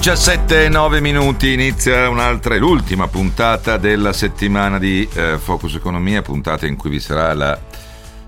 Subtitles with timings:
[0.00, 6.74] 17 9 minuti inizia un'altra, l'ultima puntata della settimana di eh, Focus Economia, puntata in
[6.74, 7.60] cui vi sarà la,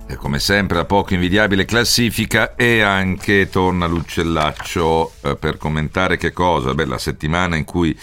[0.06, 6.34] eh, come sempre, la poco invidiabile classifica e anche torna l'uccellaccio eh, per commentare che
[6.34, 6.74] cosa?
[6.74, 7.98] Beh, la settimana in cui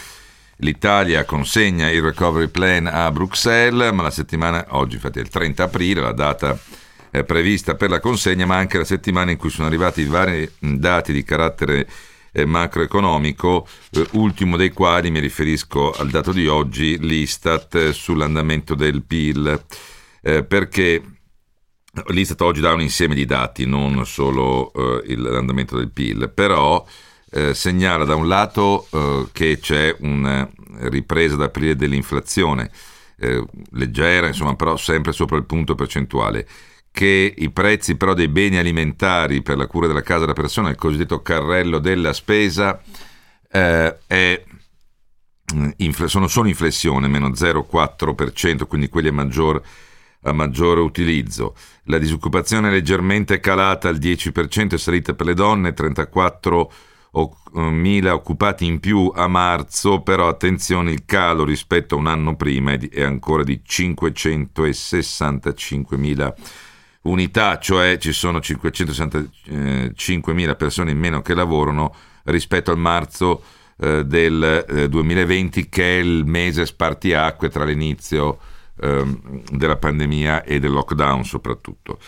[0.58, 5.64] l'Italia consegna il recovery plan a Bruxelles, ma la settimana, oggi infatti è il 30
[5.64, 6.58] aprile, la data
[7.24, 11.24] prevista per la consegna, ma anche la settimana in cui sono arrivati vari dati di
[11.24, 11.88] carattere
[12.46, 19.04] macroeconomico, eh, ultimo dei quali mi riferisco al dato di oggi, l'Istat eh, sull'andamento del
[19.04, 19.66] PIL,
[20.22, 21.02] eh, perché
[22.08, 24.72] l'Istat oggi dà un insieme di dati, non solo
[25.04, 26.86] eh, l'andamento del PIL, però
[27.32, 28.88] eh, segnala da un lato
[29.32, 30.50] che c'è una
[30.90, 32.72] ripresa ad aprile dell'inflazione,
[33.72, 36.48] leggera, insomma, però sempre sopra il punto percentuale
[36.92, 40.76] che i prezzi però dei beni alimentari per la cura della casa della persona, il
[40.76, 42.82] cosiddetto carrello della spesa,
[43.52, 44.44] eh, è,
[45.56, 49.62] mm, sono, sono in flessione, meno 0,4%, quindi quelli a maggior,
[50.24, 51.56] a maggiore utilizzo.
[51.84, 56.72] La disoccupazione è leggermente calata al 10%, è salita per le donne, 34
[57.56, 62.74] mila occupati in più a marzo, però attenzione il calo rispetto a un anno prima
[62.74, 66.32] è ancora di 565 mila
[67.04, 73.42] unità, cioè ci sono 565.000 persone in meno che lavorano rispetto al marzo
[73.78, 78.40] eh, del eh, 2020 che è il mese spartiacque tra l'inizio
[78.82, 79.06] eh,
[79.52, 82.00] della pandemia e del lockdown soprattutto.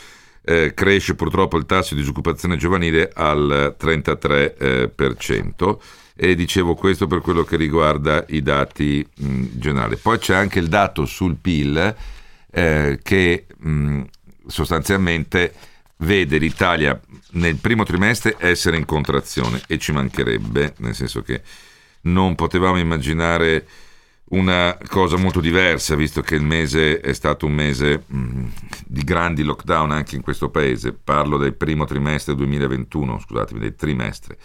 [0.44, 5.78] Eh, cresce purtroppo il tasso di disoccupazione giovanile al 33%
[6.16, 9.98] e dicevo questo per quello che riguarda i dati generali.
[9.98, 11.96] Poi c'è anche il dato sul PIL
[12.52, 14.02] eh, che mh,
[14.48, 15.54] sostanzialmente
[15.98, 17.00] vede l'Italia
[17.32, 21.42] nel primo trimestre essere in contrazione e ci mancherebbe, nel senso che
[22.02, 23.68] non potevamo immaginare
[24.32, 28.48] una cosa molto diversa, visto che il mese è stato un mese mh, mm,
[28.86, 30.94] di grandi lockdown anche in questo paese.
[30.94, 34.38] Parlo del primo trimestre 2021, scusatemi, del trimestre.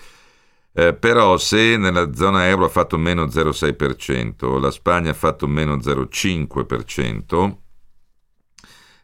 [0.72, 5.76] Eh, però se nella zona euro ha fatto meno 0,6%, la Spagna ha fatto meno
[5.76, 7.56] 0,5%,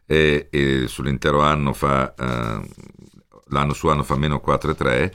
[0.05, 2.61] e, e sull'intero anno fa, eh,
[3.47, 5.11] l'anno su anno fa meno 4,3.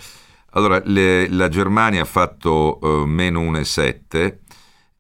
[0.52, 4.38] Allora, le, la Germania ha fatto eh, meno 1,7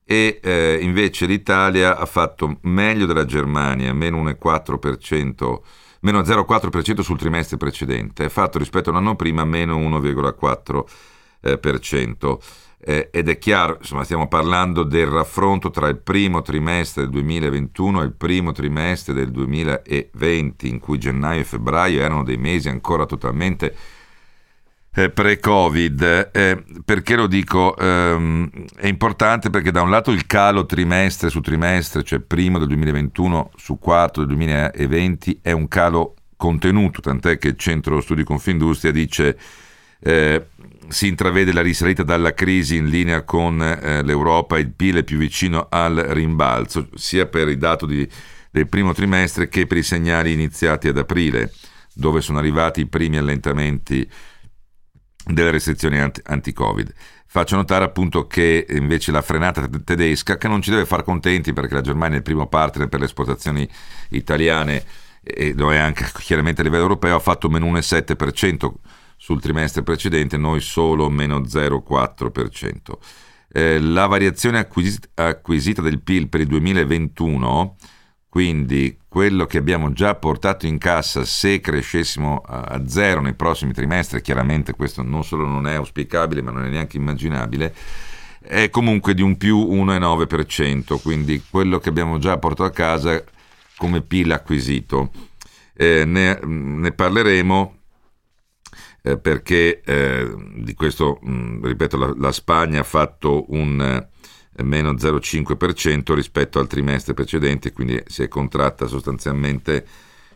[0.04, 5.60] e eh, invece l'Italia ha fatto meglio della Germania, meno 1,4%,
[6.00, 12.38] meno 0,4% sul trimestre precedente, ha fatto rispetto all'anno prima meno 1,4%.
[12.88, 18.00] Eh, ed è chiaro, insomma, stiamo parlando del raffronto tra il primo trimestre del 2021
[18.00, 23.04] e il primo trimestre del 2020, in cui gennaio e febbraio erano dei mesi ancora
[23.04, 23.76] totalmente
[24.94, 26.30] eh, pre-Covid.
[26.32, 27.76] Eh, perché lo dico?
[27.76, 32.68] Ehm, è importante perché da un lato il calo trimestre su trimestre, cioè primo del
[32.68, 38.92] 2021 su quarto del 2020, è un calo contenuto, tant'è che il Centro Studi Confindustria
[38.92, 39.36] dice
[40.00, 40.46] eh,
[40.88, 45.18] si intravede la risalita dalla crisi in linea con eh, l'Europa, il PIL è più
[45.18, 48.08] vicino al rimbalzo, sia per i dati di,
[48.50, 51.52] del primo trimestre che per i segnali iniziati ad aprile,
[51.94, 54.08] dove sono arrivati i primi allentamenti
[55.24, 56.92] delle restrizioni anti-Covid.
[57.30, 61.74] Faccio notare appunto che invece la frenata tedesca, che non ci deve far contenti perché
[61.74, 63.68] la Germania è il primo partner per le esportazioni
[64.10, 64.82] italiane
[65.22, 68.72] e lo è anche chiaramente a livello europeo, ha fatto meno 1,7%
[69.18, 72.98] sul trimestre precedente, noi solo meno 0,4%.
[73.50, 77.76] Eh, la variazione acquisita, acquisita del PIL per il 2021,
[78.28, 84.20] quindi quello che abbiamo già portato in cassa se crescessimo a zero nei prossimi trimestri,
[84.20, 87.74] chiaramente questo non solo non è auspicabile ma non è neanche immaginabile,
[88.40, 93.22] è comunque di un più 1,9%, quindi quello che abbiamo già portato a casa
[93.76, 95.10] come PIL acquisito.
[95.74, 97.77] Eh, ne, ne, parleremo
[99.02, 104.92] eh, perché eh, di questo, mh, ripeto, la, la, Spagna ha fatto un eh, meno
[104.92, 109.86] 0,5% rispetto al trimestre precedente, quindi si è contratta sostanzialmente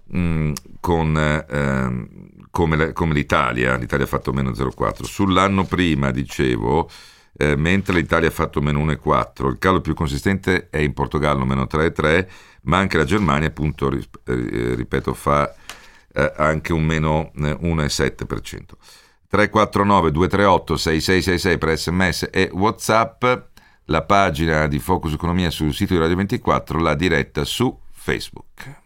[0.04, 2.08] mh, con, ehm,
[2.50, 5.02] come, come, l'Italia, l'Italia ha fatto meno 0,4%.
[5.04, 6.88] Sull'anno prima, dicevo,
[7.36, 11.66] eh, mentre l'Italia ha fatto meno 1,4%, il calo più consistente è in Portogallo, meno
[11.70, 12.26] 3,3%,
[12.62, 15.52] ma anche la Germania, appunto, eh, ripeto, fa
[16.12, 18.24] eh, anche un meno 1,7%.
[19.28, 23.24] 349 238 6666 per sms e whatsapp
[23.86, 28.81] la pagina di Focus Economia sul sito di Radio 24 la diretta su Facebook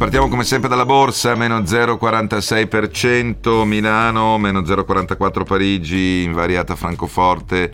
[0.00, 7.70] partiamo come sempre dalla borsa, meno 0,46%, Milano, meno 0,44% Parigi, invariata Francoforte,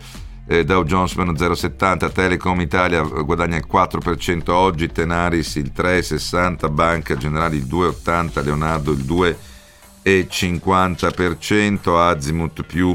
[0.48, 7.16] eh, Dow Jones meno 0,70%, Telecom Italia guadagna il 4% oggi, Tenaris il 3,60%, Banca
[7.16, 9.04] Generali il 2,80%, Leonardo il
[10.02, 12.92] 2,50%, Azimut più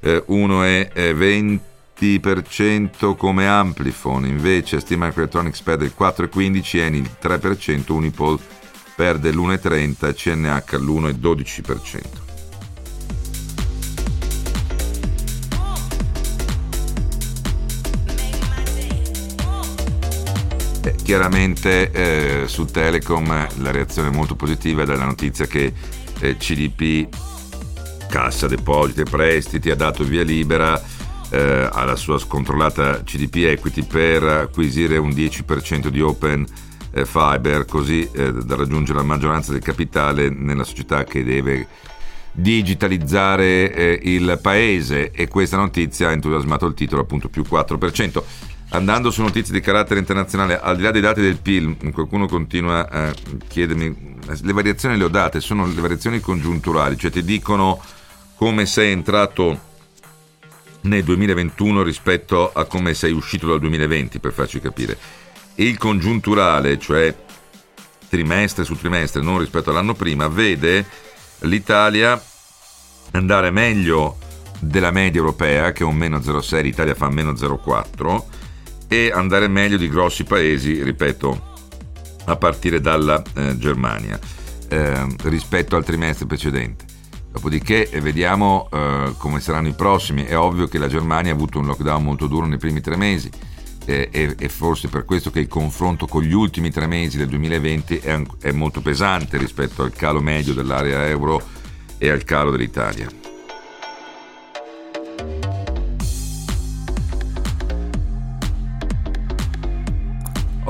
[0.00, 1.60] eh, 1,20%,
[2.00, 8.38] 20% come Amplifon, invece Steam Microelectronics perde il 4,15%, Eni il 3%, Unipol
[8.96, 12.28] perde l'1,30%, CNH l'1,12%.
[20.82, 25.70] Eh, chiaramente eh, su Telecom la reazione è molto positiva dalla notizia che
[26.20, 27.08] eh, CDP,
[28.08, 30.98] Cassa Depositi e Prestiti, ha dato via libera
[31.30, 36.44] eh, alla sua scontrollata CDP Equity per acquisire un 10% di Open
[36.92, 41.66] eh, Fiber così eh, da raggiungere la maggioranza del capitale nella società che deve
[42.32, 48.22] digitalizzare eh, il paese e questa notizia ha entusiasmato il titolo appunto più 4%.
[48.72, 52.88] Andando su notizie di carattere internazionale, al di là dei dati del PIL, qualcuno continua
[52.88, 53.12] a
[53.48, 57.82] chiedermi, le variazioni le ho date, sono le variazioni congiunturali, cioè ti dicono
[58.36, 59.69] come sei entrato
[60.82, 64.96] nel 2021 rispetto a come sei uscito dal 2020, per farci capire.
[65.56, 67.14] Il congiunturale, cioè
[68.08, 70.84] trimestre su trimestre, non rispetto all'anno prima, vede
[71.40, 72.20] l'Italia
[73.12, 74.18] andare meglio
[74.58, 78.22] della media europea, che è un meno 0,6, l'Italia fa meno 0,4,
[78.88, 81.48] e andare meglio di grossi paesi, ripeto,
[82.26, 84.18] a partire dalla eh, Germania,
[84.68, 86.89] eh, rispetto al trimestre precedente.
[87.30, 90.24] Dopodiché eh, vediamo eh, come saranno i prossimi.
[90.24, 93.30] È ovvio che la Germania ha avuto un lockdown molto duro nei primi tre mesi
[93.86, 97.28] eh, e, e, forse per questo che il confronto con gli ultimi tre mesi del
[97.28, 101.40] 2020 è, è molto pesante rispetto al calo medio dell'area euro
[101.98, 103.29] e al calo dell'Italia.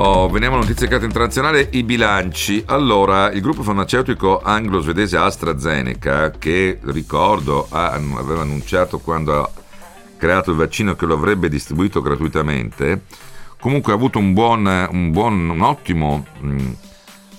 [0.02, 2.62] Oh, veniamo a notizie carte internazionali, i bilanci.
[2.68, 9.50] Allora, il gruppo farmaceutico anglo-svedese AstraZeneca, che ricordo aveva annunciato quando ha
[10.16, 13.02] creato il vaccino che lo avrebbe distribuito gratuitamente,
[13.60, 16.70] comunque ha avuto un buon, un, buon, un ottimo mh,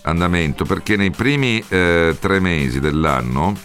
[0.04, 3.56] andamento perché nei primi eh, tre mesi dell'anno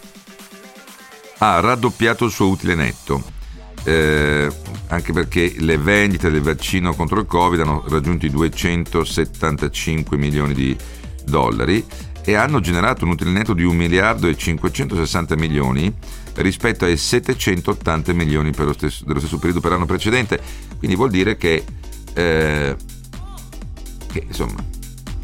[1.37, 3.36] ha raddoppiato il suo utile netto
[3.85, 4.49] eh,
[4.89, 10.77] anche perché le vendite del vaccino contro il Covid hanno raggiunto i 275 milioni di
[11.25, 11.85] dollari
[12.25, 15.93] e hanno generato un utile netto di 1 miliardo e 560 milioni
[16.35, 20.41] rispetto ai 780 milioni stesso, dello stesso periodo per l'anno precedente.
[20.79, 21.65] Quindi vuol dire che,
[22.15, 22.77] eh,
[24.13, 24.65] che insomma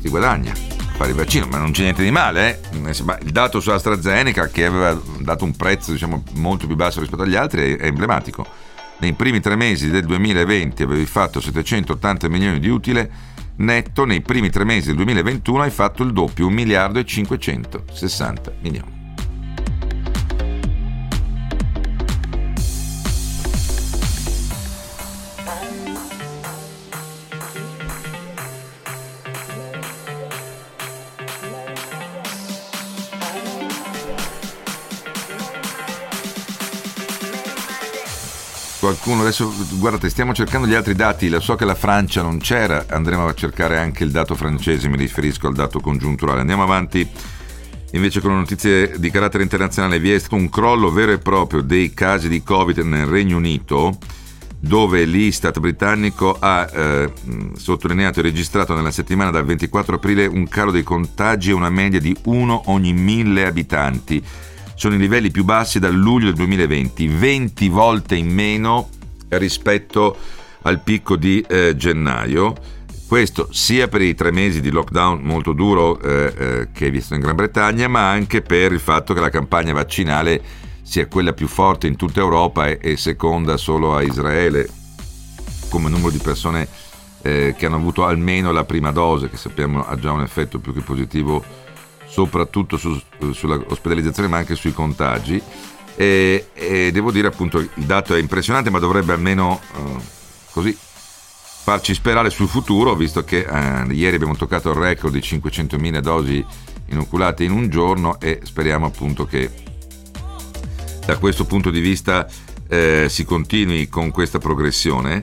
[0.01, 2.61] si guadagna fare il vaccino, ma non c'è niente di male.
[2.71, 2.91] Eh?
[3.23, 7.35] Il dato su AstraZeneca, che aveva dato un prezzo diciamo, molto più basso rispetto agli
[7.35, 8.47] altri, è emblematico
[8.99, 13.11] nei primi tre mesi del 2020 avevi fatto 780 milioni di utile
[13.57, 18.53] netto, nei primi tre mesi del 2021 hai fatto il doppio, 1 miliardo e 560
[18.61, 18.92] milioni.
[38.83, 42.87] Qualcuno adesso guardate stiamo cercando gli altri dati lo so che la Francia non c'era
[42.89, 46.41] andremo a cercare anche il dato francese mi riferisco al dato congiunturale.
[46.41, 47.09] Andiamo avanti
[47.93, 51.61] invece con le notizie di carattere internazionale vi è stato un crollo vero e proprio
[51.61, 53.97] dei casi di covid nel Regno Unito
[54.59, 57.13] dove l'Istat britannico ha eh,
[57.57, 62.01] sottolineato e registrato nella settimana dal 24 aprile un calo dei contagi e una media
[62.01, 64.21] di uno ogni mille abitanti
[64.83, 68.89] sono i livelli più bassi dal luglio del 2020, 20 volte in meno
[69.29, 70.17] rispetto
[70.63, 72.53] al picco di eh, gennaio.
[73.07, 77.15] Questo sia per i tre mesi di lockdown molto duro eh, eh, che è visto
[77.15, 80.43] in Gran Bretagna, ma anche per il fatto che la campagna vaccinale
[80.83, 84.69] sia quella più forte in tutta Europa e, e seconda solo a Israele
[85.69, 86.67] come numero di persone
[87.23, 90.75] eh, che hanno avuto almeno la prima dose, che sappiamo ha già un effetto più
[90.75, 91.62] che positivo
[92.13, 93.01] soprattutto su,
[93.33, 95.43] sulla ospedalizzazione ma anche sui contagi.
[95.95, 100.01] E, e, devo dire appunto il dato è impressionante ma dovrebbe almeno uh,
[100.51, 105.99] così farci sperare sul futuro visto che uh, ieri abbiamo toccato il record di 500.000
[106.01, 106.45] dosi
[106.87, 109.51] inoculate in un giorno e speriamo appunto che
[111.05, 112.27] da questo punto di vista
[112.69, 115.23] eh, si continui con questa progressione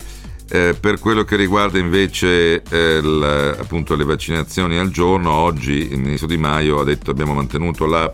[0.50, 6.00] eh, per quello che riguarda invece eh, l, appunto, le vaccinazioni al giorno, oggi il
[6.00, 8.10] ministro Di Maio ha detto che abbiamo mantenuto la,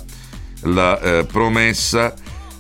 [0.63, 2.13] la eh, promessa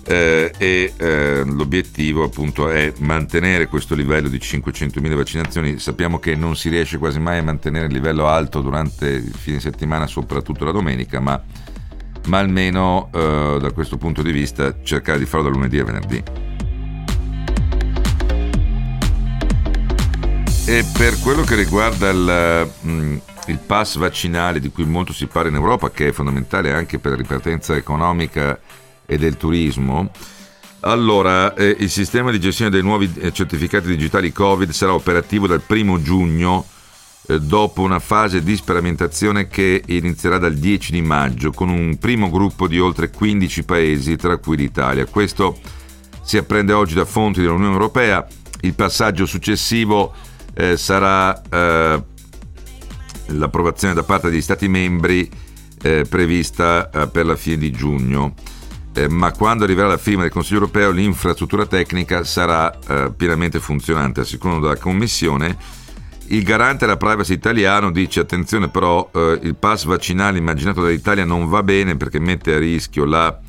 [0.07, 5.79] eh, e eh, l'obiettivo appunto è mantenere questo livello di 500.000 vaccinazioni.
[5.79, 9.59] Sappiamo che non si riesce quasi mai a mantenere il livello alto durante il fine
[9.59, 11.41] settimana, soprattutto la domenica, ma,
[12.27, 16.54] ma almeno eh, da questo punto di vista cercare di farlo da lunedì a venerdì.
[20.67, 23.17] E per quello che riguarda il, mm,
[23.47, 27.11] il, pass vaccinale di cui molto si parla in Europa, che è fondamentale anche per
[27.11, 28.59] la ripartenza economica
[29.05, 30.09] e del turismo,
[30.79, 35.61] allora eh, il sistema di gestione dei nuovi eh, certificati digitali Covid sarà operativo dal
[35.67, 36.65] 1 giugno
[37.27, 42.31] eh, dopo una fase di sperimentazione che inizierà dal 10 di maggio con un primo
[42.31, 45.05] gruppo di oltre 15 paesi, tra cui l'Italia.
[45.05, 45.59] Questo
[46.23, 48.25] si apprende oggi da fonti dell'Unione Europea.
[48.61, 52.03] Il passaggio successivo eh, sarà eh,
[53.27, 55.29] l'approvazione da parte degli Stati membri
[55.81, 58.33] eh, prevista eh, per la fine di giugno.
[58.93, 64.23] Eh, ma quando arriverà la firma del Consiglio europeo l'infrastruttura tecnica sarà eh, pienamente funzionante,
[64.23, 65.57] secondo la Commissione.
[66.27, 71.61] Il garante della privacy italiano dice attenzione però il pass vaccinale immaginato dall'Italia non va
[71.61, 73.39] bene perché mette a rischio la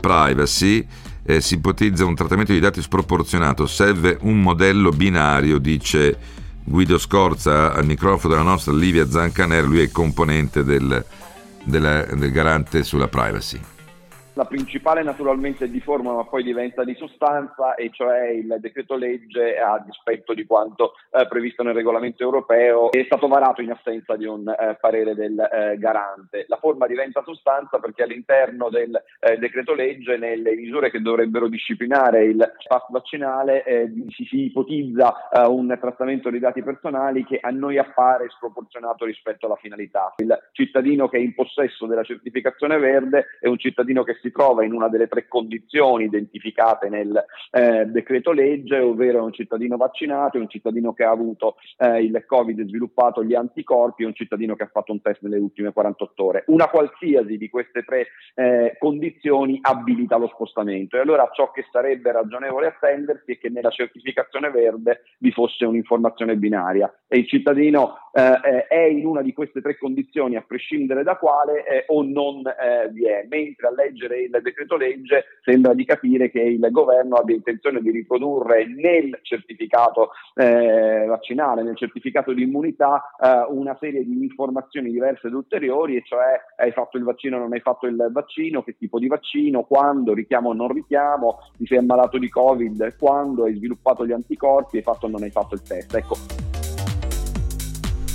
[0.00, 0.86] privacy
[1.24, 6.16] eh, si ipotizza un trattamento di dati sproporzionato, serve un modello binario, dice
[6.62, 11.04] Guido Scorza al microfono della nostra Livia Zancaner, lui è componente del,
[11.64, 13.60] della, del garante sulla privacy.
[14.36, 18.96] La principale naturalmente è di forma ma poi diventa di sostanza e cioè il decreto
[18.96, 24.16] legge a dispetto di quanto eh, previsto nel regolamento europeo è stato varato in assenza
[24.16, 26.46] di un eh, parere del eh, garante.
[26.48, 32.24] La forma diventa sostanza perché all'interno del eh, decreto legge nelle misure che dovrebbero disciplinare
[32.24, 37.50] il pass vaccinale eh, si, si, ipotizza eh, un trattamento dei dati personali che a
[37.50, 40.12] noi appare sproporzionato rispetto alla finalità.
[40.16, 44.64] Il cittadino che è in possesso della certificazione verde è un cittadino che si trova
[44.64, 50.48] in una delle tre condizioni identificate nel eh, decreto legge, ovvero un cittadino vaccinato, un
[50.48, 54.92] cittadino che ha avuto eh, il Covid sviluppato gli anticorpi un cittadino che ha fatto
[54.92, 56.44] un test nelle ultime 48 ore.
[56.46, 62.12] Una qualsiasi di queste tre eh, condizioni abilita lo spostamento e allora ciò che sarebbe
[62.12, 68.40] ragionevole attendersi è che nella certificazione verde vi fosse un'informazione binaria e il cittadino eh,
[68.42, 72.42] eh, è in una di queste tre condizioni a prescindere da quale eh, o non
[72.92, 77.16] vi è, mentre a leggere leggere il decreto legge sembra di capire che il governo
[77.16, 84.04] abbia intenzione di riprodurre nel certificato eh, vaccinale, nel certificato di immunità, eh, una serie
[84.04, 87.86] di informazioni diverse ed ulteriori, e cioè hai fatto il vaccino o non hai fatto
[87.86, 92.28] il vaccino, che tipo di vaccino, quando, richiamo o non richiamo, ti sei ammalato di
[92.28, 95.94] Covid, quando hai sviluppato gli anticorpi, hai fatto o non hai fatto il test.
[95.94, 96.53] Ecco.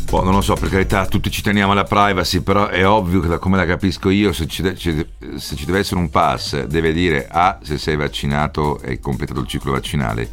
[0.09, 3.27] Boh, non lo so, per carità, tutti ci teniamo alla privacy, però è ovvio che
[3.27, 6.93] da come la capisco io, se ci, de- se ci, deve essere un pass, deve
[6.93, 10.27] dire A, se sei vaccinato e hai completato il ciclo vaccinale,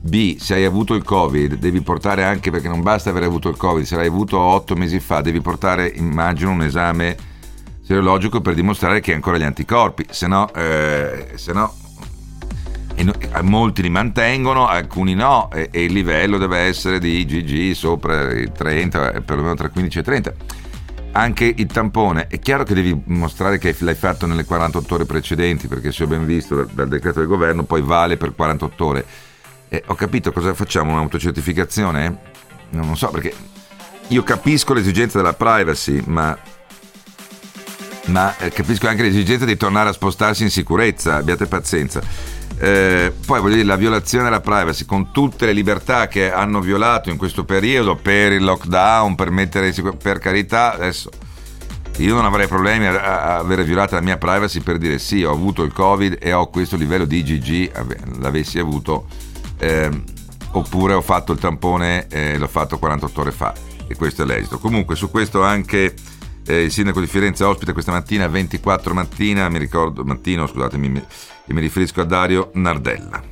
[0.00, 3.58] B, se hai avuto il Covid, devi portare anche, perché non basta aver avuto il
[3.58, 7.14] Covid, se l'hai avuto otto mesi fa, devi portare, immagino, un esame
[7.82, 11.74] serologico per dimostrare che hai ancora gli anticorpi, se no, eh, se no
[13.04, 18.32] no, molti li mantengono, alcuni no, e, e, il livello deve essere di IgG sopra
[18.32, 20.34] i 30, perlomeno tra 15 e 30.
[21.12, 25.66] Anche il tampone, è chiaro che devi mostrare che l'hai fatto nelle 48 ore precedenti,
[25.66, 29.04] perché se ho ben visto dal, dal decreto del governo poi vale per 48 ore.
[29.68, 32.18] Eh, ho capito cosa facciamo, un'autocertificazione?
[32.70, 33.34] Non lo so, perché
[34.08, 36.36] io capisco l'esigenza della privacy, ma,
[38.06, 42.00] ma eh, capisco anche l'esigenza di tornare a spostarsi in sicurezza, abbiate pazienza.
[42.62, 47.08] Eh, poi voglio dire, la violazione della privacy con tutte le libertà che hanno violato
[47.08, 51.08] in questo periodo per il lockdown, per mettere per carità, adesso
[51.96, 55.32] io non avrei problemi a, a avere violato la mia privacy per dire sì, ho
[55.32, 59.06] avuto il covid e ho questo livello di IgG, l'avessi avuto,
[59.56, 59.88] eh,
[60.52, 63.54] oppure ho fatto il tampone e l'ho fatto 48 ore fa
[63.86, 64.58] e questo è l'esito.
[64.58, 65.94] Comunque su questo anche
[66.46, 71.02] eh, il sindaco di Firenze ospita questa mattina 24 mattina, mi ricordo, mattino, scusatemi,
[71.46, 73.22] mi, mi riferisco a Dario Nardella.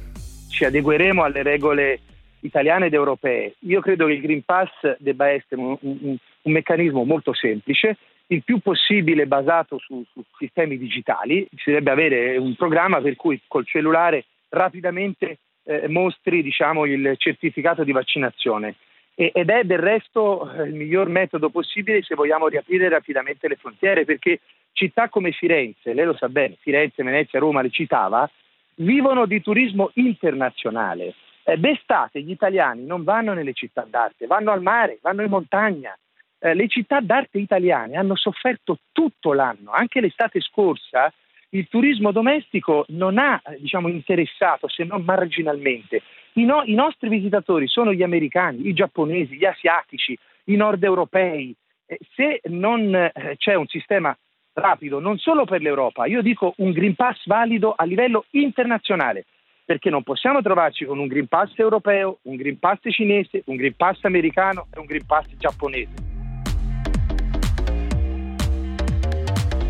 [0.51, 2.01] Ci adegueremo alle regole
[2.41, 3.55] italiane ed europee.
[3.61, 7.97] Io credo che il Green Pass debba essere un, un, un meccanismo molto semplice,
[8.29, 11.47] il più possibile basato su, su sistemi digitali.
[11.57, 17.85] Si dovrebbe avere un programma per cui col cellulare rapidamente eh, mostri diciamo, il certificato
[17.85, 18.75] di vaccinazione
[19.21, 24.05] ed è del resto eh, il miglior metodo possibile se vogliamo riaprire rapidamente le frontiere,
[24.05, 24.39] perché
[24.71, 28.31] città come Firenze, lei lo sa bene, Firenze, Venezia, Roma le citava,
[28.77, 31.15] vivono di turismo internazionale.
[31.43, 35.99] Eh, d'estate gli italiani non vanno nelle città d'arte, vanno al mare, vanno in montagna.
[36.39, 41.13] Eh, le città d'arte italiane hanno sofferto tutto l'anno, anche l'estate scorsa
[41.51, 46.03] il turismo domestico non ha diciamo, interessato se non marginalmente
[46.39, 51.55] i, no, I, nostri visitatori sono gli americani, i giapponesi, gli asiatici, i nord europei.
[51.87, 54.17] Eh, se non eh, c'è un sistema
[54.53, 59.25] rapido, non solo per l'Europa, io dico un Green Pass valido a livello internazionale,
[59.65, 63.75] perché non possiamo trovarci con un Green Pass europeo, un Green Pass cinese, un Green
[63.77, 66.08] Pass americano e un Green Pass giapponese.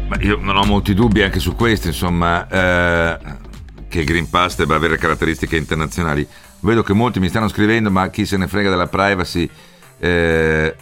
[0.08, 3.18] Ma io non ho molti dubbi anche su questo, insomma, eh,
[3.88, 6.26] che Green Pass debba avere caratteristiche internazionali.
[6.60, 9.48] Vedo che molti mi stanno scrivendo, ma chi se ne frega della privacy,
[9.98, 10.74] eh,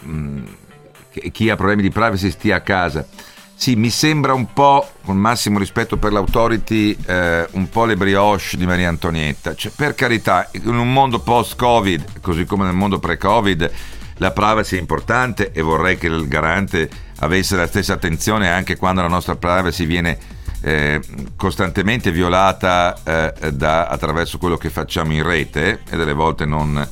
[1.31, 3.05] chi ha problemi di privacy stia a casa.
[3.53, 8.55] Sì, mi sembra un po', con massimo rispetto per l'autority, eh, un po' le brioche
[8.55, 9.55] di Maria Antonietta.
[9.55, 13.71] Cioè, per carità, in un mondo post-Covid, così come nel mondo pre-Covid,
[14.17, 19.01] la privacy è importante e vorrei che il garante avesse la stessa attenzione anche quando
[19.01, 20.17] la nostra privacy viene
[20.61, 20.99] eh,
[21.35, 26.87] costantemente violata eh, da, attraverso quello che facciamo in rete e delle volte non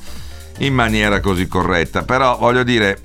[0.59, 2.03] in maniera così corretta.
[2.03, 2.99] Però voglio dire,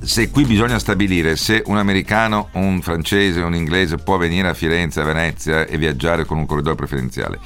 [0.00, 5.00] se qui bisogna stabilire se un americano, un francese, un inglese può venire a Firenze,
[5.00, 7.38] a Venezia e viaggiare con un corridoio preferenziale,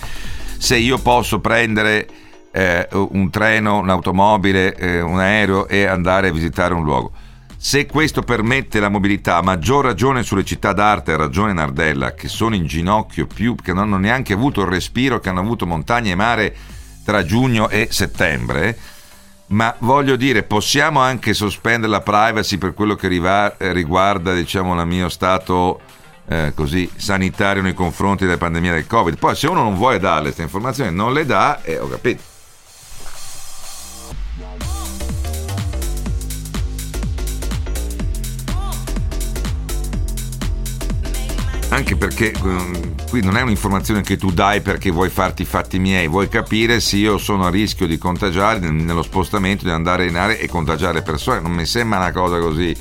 [0.58, 2.06] se io posso prendere
[2.52, 7.12] eh, un treno, un'automobile, eh, un aereo e andare a visitare un luogo
[7.64, 12.26] se questo permette la mobilità, a maggior ragione sulle città d'arte, ha ragione Nardella, che
[12.26, 16.10] sono in ginocchio più, che non hanno neanche avuto il respiro che hanno avuto montagna
[16.10, 16.56] e mare
[17.04, 18.76] tra giugno e settembre,
[19.46, 25.08] ma voglio dire, possiamo anche sospendere la privacy per quello che riguarda, diciamo, il mio
[25.08, 25.80] stato
[26.26, 29.16] eh, così sanitario nei confronti della pandemia del Covid.
[29.18, 32.31] Poi se uno non vuole dare queste informazioni, non le dà, e eh, ho capito.
[41.72, 45.78] Anche perché um, qui non è un'informazione che tu dai perché vuoi farti i fatti
[45.78, 50.16] miei, vuoi capire se io sono a rischio di contagiare nello spostamento, di andare in
[50.16, 51.40] area e contagiare persone.
[51.40, 52.76] Non mi sembra una cosa così.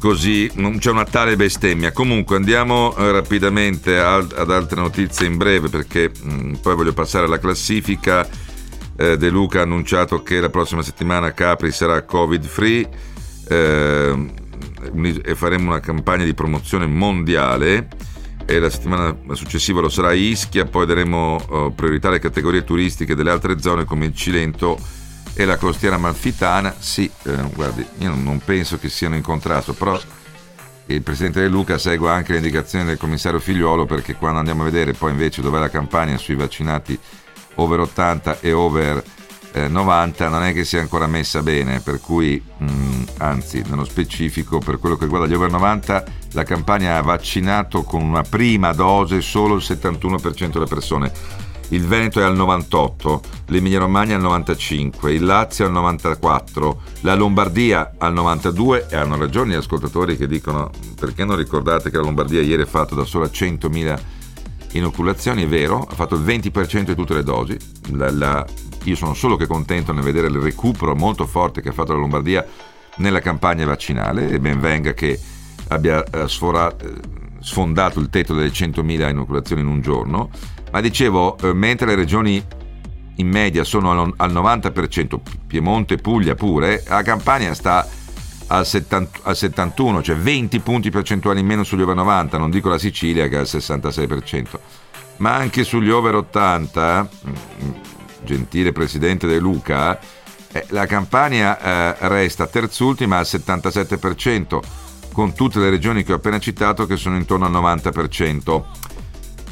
[0.00, 1.92] Così non c'è una tale bestemmia.
[1.92, 7.38] Comunque andiamo eh, rapidamente ad, altre notizie in breve perché mm, poi voglio passare alla
[7.38, 8.28] classifica.
[8.96, 12.88] Eh, De Luca ha annunciato che la prossima settimana Capri sarà covid free.
[13.48, 14.44] Eh,
[15.22, 17.88] e faremo una campagna di promozione mondiale
[18.44, 23.30] e la settimana successiva lo sarà Ischia, poi daremo uh, priorità alle categorie turistiche delle
[23.30, 24.78] altre zone come il Cilento
[25.34, 26.74] e la costiera malfitana.
[26.78, 30.00] Sì, eh, guardi, io non penso che siano in contrasto, però
[30.86, 34.66] il Presidente De Luca segue anche le indicazioni del commissario Figliuolo perché quando andiamo a
[34.66, 36.96] vedere poi invece dov'è la campagna sui vaccinati
[37.56, 39.02] over 80 e over
[39.56, 43.86] eh, 90 non è che sia ancora messa bene, per cui mh, mm, anzi, nello
[43.86, 48.72] specifico per quello che riguarda gli over 90, la campagna ha vaccinato con una prima
[48.72, 51.10] dose solo il 71% delle persone.
[51.70, 57.94] Il Veneto è al 98, l'Emilia Romagna al 95, il Lazio al 94, la Lombardia
[57.96, 62.42] al 92 e hanno ragione gli ascoltatori che dicono perché non ricordate che la Lombardia
[62.42, 63.98] ieri ha fatto da sola 100.000
[64.72, 67.56] inoculazioni, è vero, ha fatto il 20% di tutte le dosi,
[67.92, 68.46] la, la
[68.90, 71.98] io sono solo che contento nel vedere il recupero molto forte che ha fatto la
[71.98, 72.46] Lombardia
[72.96, 75.18] nella campagna vaccinale e ben venga che
[75.68, 76.92] abbia eh, sforato, eh,
[77.40, 80.30] sfondato il tetto delle 100.000 inoculazioni in un giorno.
[80.72, 82.42] Ma dicevo, eh, mentre le regioni
[83.16, 87.86] in media sono al 90%, Piemonte Puglia pure, la Campania sta
[88.48, 92.68] al, 70, al 71, cioè 20 punti percentuali in meno sugli over 90, non dico
[92.68, 94.58] la Sicilia che è al 66%,
[95.18, 97.70] ma anche sugli over 80, mm,
[98.26, 99.98] gentile presidente De Luca,
[100.52, 104.60] eh, la Campania eh, resta terzultima al 77%,
[105.12, 108.64] con tutte le regioni che ho appena citato che sono intorno al 90%.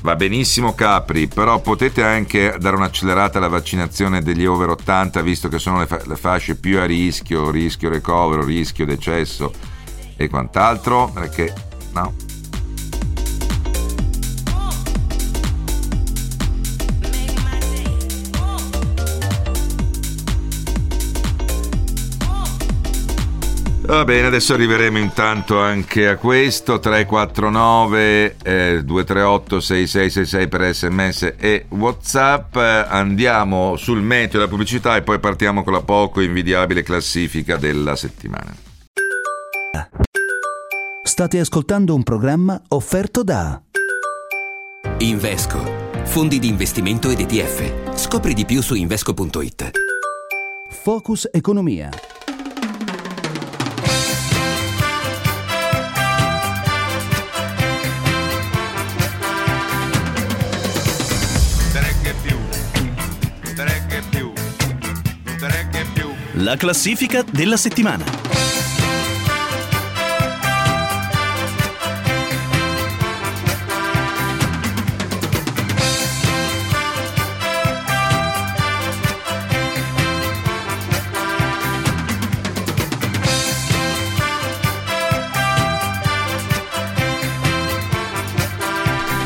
[0.02, 5.58] Va benissimo Capri, però potete anche dare un'accelerata alla vaccinazione degli over 80, visto che
[5.58, 9.50] sono le, fa- le fasce più a rischio, rischio recovero, rischio decesso
[10.16, 11.54] e quant'altro, perché
[11.92, 12.14] no,
[23.86, 31.66] Va bene, adesso arriveremo intanto anche a questo 349 eh, 238 6666 per sms e
[31.68, 37.94] whatsapp andiamo sul meteo della pubblicità e poi partiamo con la poco invidiabile classifica della
[37.94, 38.56] settimana
[41.02, 43.60] State ascoltando un programma offerto da
[44.98, 45.60] Invesco,
[46.04, 47.96] fondi di investimento ed ETF.
[47.96, 49.70] Scopri di più su invesco.it.
[50.70, 51.90] Focus Economia
[66.44, 68.04] La classifica della settimana.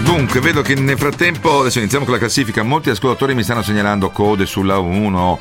[0.04, 4.10] Dunque, vedo che nel frattempo, adesso iniziamo con la classifica, molti ascoltatori mi stanno segnalando
[4.10, 5.40] code sulla 1,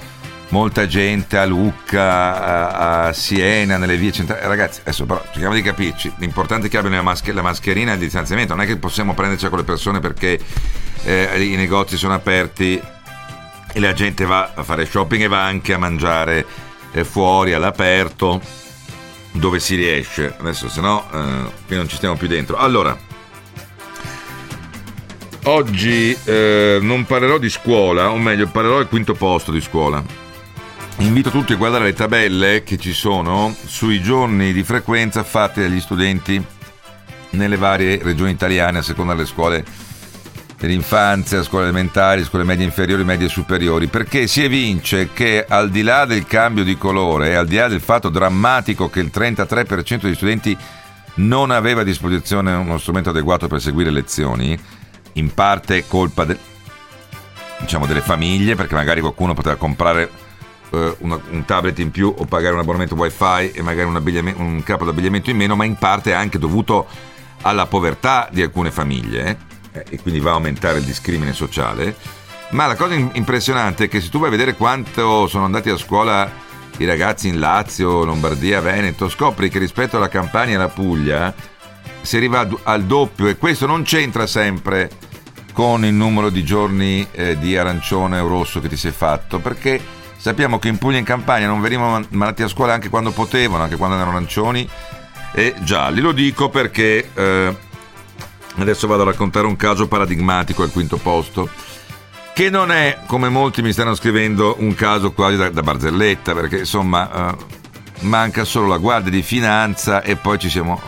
[0.49, 4.45] molta gente a Lucca, a, a Siena, nelle vie centrali.
[4.45, 6.13] Ragazzi, adesso però cerchiamo di capirci.
[6.17, 8.53] L'importante è che abbiano la, mascher- la mascherina e il distanziamento.
[8.53, 10.39] Non è che possiamo prenderci con le persone perché
[11.03, 12.81] eh, i negozi sono aperti
[13.73, 16.45] e la gente va a fare shopping e va anche a mangiare
[16.91, 18.41] eh, fuori all'aperto
[19.31, 20.33] dove si riesce.
[20.37, 22.57] Adesso, se no, eh, qui non ci stiamo più dentro.
[22.57, 23.05] Allora.
[25.43, 30.25] Oggi eh, non parlerò di scuola, o meglio, parlerò al quinto posto di scuola
[30.99, 35.79] Invito tutti a guardare le tabelle che ci sono sui giorni di frequenza fatti dagli
[35.79, 36.43] studenti
[37.31, 39.63] nelle varie regioni italiane a seconda delle scuole
[40.57, 46.05] dell'infanzia, scuole elementari, scuole medie inferiori, medie superiori, perché si evince che al di là
[46.05, 50.57] del cambio di colore, al di là del fatto drammatico che il 33% degli studenti
[51.15, 54.59] non aveva a disposizione uno strumento adeguato per seguire lezioni,
[55.13, 56.37] in parte colpa de,
[57.59, 60.25] diciamo, delle famiglie, perché magari qualcuno poteva comprare
[60.71, 64.63] eh, una, un tablet in più o pagare un abbonamento wifi e magari un, un
[64.63, 66.87] capo d'abbigliamento in meno, ma in parte è anche dovuto
[67.41, 69.37] alla povertà di alcune famiglie
[69.71, 71.95] eh, e quindi va a aumentare il discrimine sociale.
[72.49, 75.77] Ma la cosa impressionante è che se tu vai a vedere quanto sono andati a
[75.77, 76.45] scuola
[76.77, 81.33] i ragazzi in Lazio, Lombardia, Veneto, scopri che rispetto alla Campania e alla Puglia
[82.01, 84.89] si arriva al doppio e questo non c'entra sempre
[85.51, 89.81] con il numero di giorni eh, di arancione o rosso che ti sei fatto, perché
[90.17, 93.63] Sappiamo che in Puglia e in Campania non venivano malati a scuola anche quando potevano,
[93.63, 94.67] anche quando erano arancioni
[95.31, 96.01] e gialli.
[96.01, 97.55] Lo dico perché eh,
[98.55, 101.49] adesso vado a raccontare un caso paradigmatico al quinto posto,
[102.33, 106.59] che non è, come molti mi stanno scrivendo, un caso quasi da, da barzelletta, perché
[106.59, 107.35] insomma eh,
[108.01, 110.81] manca solo la Guardia di Finanza e poi ci siamo,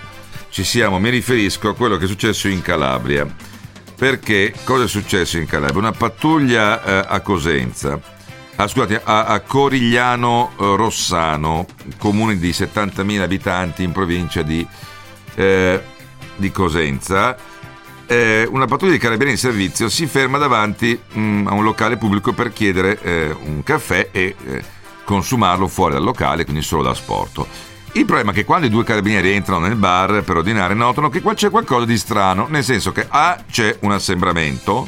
[0.49, 3.27] ci siamo, mi riferisco a quello che è successo in Calabria.
[3.95, 5.79] Perché cosa è successo in Calabria?
[5.79, 8.17] Una pattuglia eh, a Cosenza
[8.63, 11.65] ah, scusate, a, a Corigliano eh, Rossano,
[11.97, 14.65] comune di 70.000 abitanti in provincia di,
[15.35, 15.81] eh,
[16.35, 17.37] di Cosenza.
[18.05, 21.97] Eh, una pattuglia di carabinieri in servizio si ferma davanti mh, mm, a un locale
[21.97, 24.63] pubblico per chiedere eh, un caffè e eh,
[25.05, 27.47] consumarlo fuori dal locale, quindi solo da sporto.
[27.93, 31.21] Il problema è che quando i due carabinieri entrano nel bar per ordinare notano che
[31.21, 34.87] qua c'è qualcosa di strano, nel senso che A c'è un assembramento,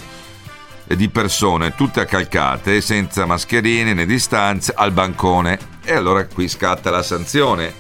[0.96, 5.58] di persone tutte accalcate, senza mascherine né distanze, al bancone.
[5.84, 7.74] E allora qui scatta la sanzione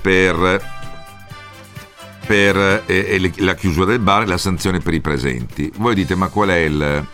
[0.00, 0.62] per,
[2.26, 5.72] per eh, la chiusura del bar e la sanzione per i presenti.
[5.76, 7.06] Voi dite, ma qual è il...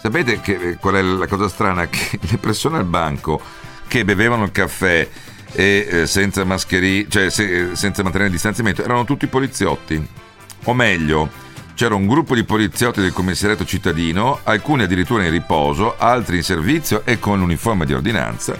[0.00, 1.86] Sapete che, qual è la cosa strana?
[1.90, 3.40] Che le persone al banco
[3.88, 5.08] che bevevano il caffè
[5.52, 10.06] e eh, senza mascherine, cioè se, senza mantenere il distanziamento, erano tutti poliziotti.
[10.64, 11.30] O meglio,
[11.78, 17.02] c'era un gruppo di poliziotti del commissariato cittadino, alcuni addirittura in riposo, altri in servizio
[17.04, 18.58] e con l'uniforme di ordinanza.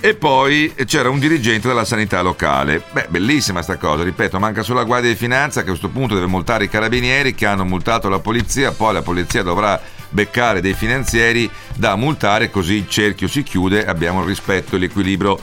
[0.00, 2.82] E poi c'era un dirigente della sanità locale.
[2.90, 6.14] Beh, bellissima sta cosa, ripeto, manca solo la Guardia di Finanza che a questo punto
[6.14, 10.74] deve multare i carabinieri che hanno multato la polizia, poi la polizia dovrà beccare dei
[10.74, 15.38] finanzieri da multare, così il cerchio si chiude, abbiamo il rispetto e l'equilibrio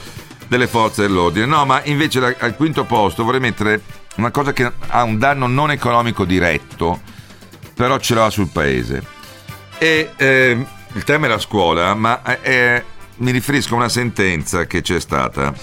[0.49, 1.45] delle forze dell'ordine.
[1.45, 3.81] No, ma invece al quinto posto vorrei mettere
[4.17, 7.01] una cosa che ha un danno non economico diretto,
[7.73, 9.03] però ce l'ha sul paese.
[9.77, 12.83] E eh, il tema è la scuola, ma è,
[13.17, 15.53] mi riferisco a una sentenza che c'è stata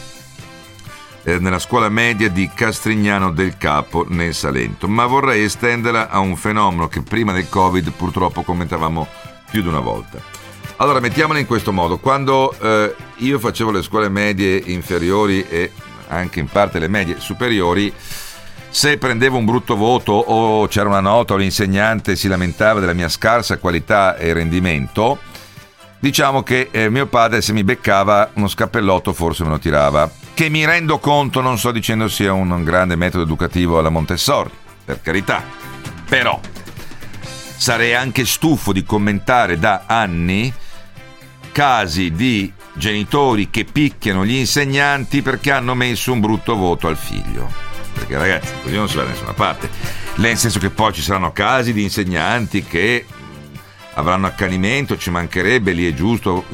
[1.24, 6.36] eh, nella scuola media di Castrignano del Capo nel Salento, ma vorrei estenderla a un
[6.36, 9.06] fenomeno che prima del Covid purtroppo commentavamo
[9.50, 10.18] più di una volta.
[10.76, 11.98] Allora, mettiamola in questo modo.
[11.98, 15.70] Quando eh, io facevo le scuole medie inferiori e
[16.08, 17.92] anche in parte le medie superiori,
[18.74, 23.08] se prendevo un brutto voto o c'era una nota o l'insegnante si lamentava della mia
[23.08, 25.20] scarsa qualità e rendimento,
[26.00, 30.10] diciamo che eh, mio padre se mi beccava uno scappellotto forse me lo tirava.
[30.34, 34.50] Che mi rendo conto, non sto dicendo sia un grande metodo educativo alla Montessori,
[34.84, 35.44] per carità.
[36.08, 36.40] Però
[37.56, 40.52] sarei anche stufo di commentare da anni
[41.52, 47.73] casi di genitori che picchiano gli insegnanti perché hanno messo un brutto voto al figlio.
[47.94, 49.70] Perché ragazzi, così non si va da nessuna parte.
[50.16, 53.06] Nel senso che poi ci saranno casi di insegnanti che
[53.94, 56.44] avranno accanimento, ci mancherebbe, lì è giusto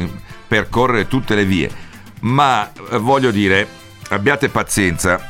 [0.47, 1.71] percorrere tutte le vie.
[2.21, 3.67] Ma eh, voglio dire,
[4.11, 5.21] abbiate pazienza,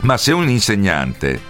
[0.00, 1.40] ma se un insegnante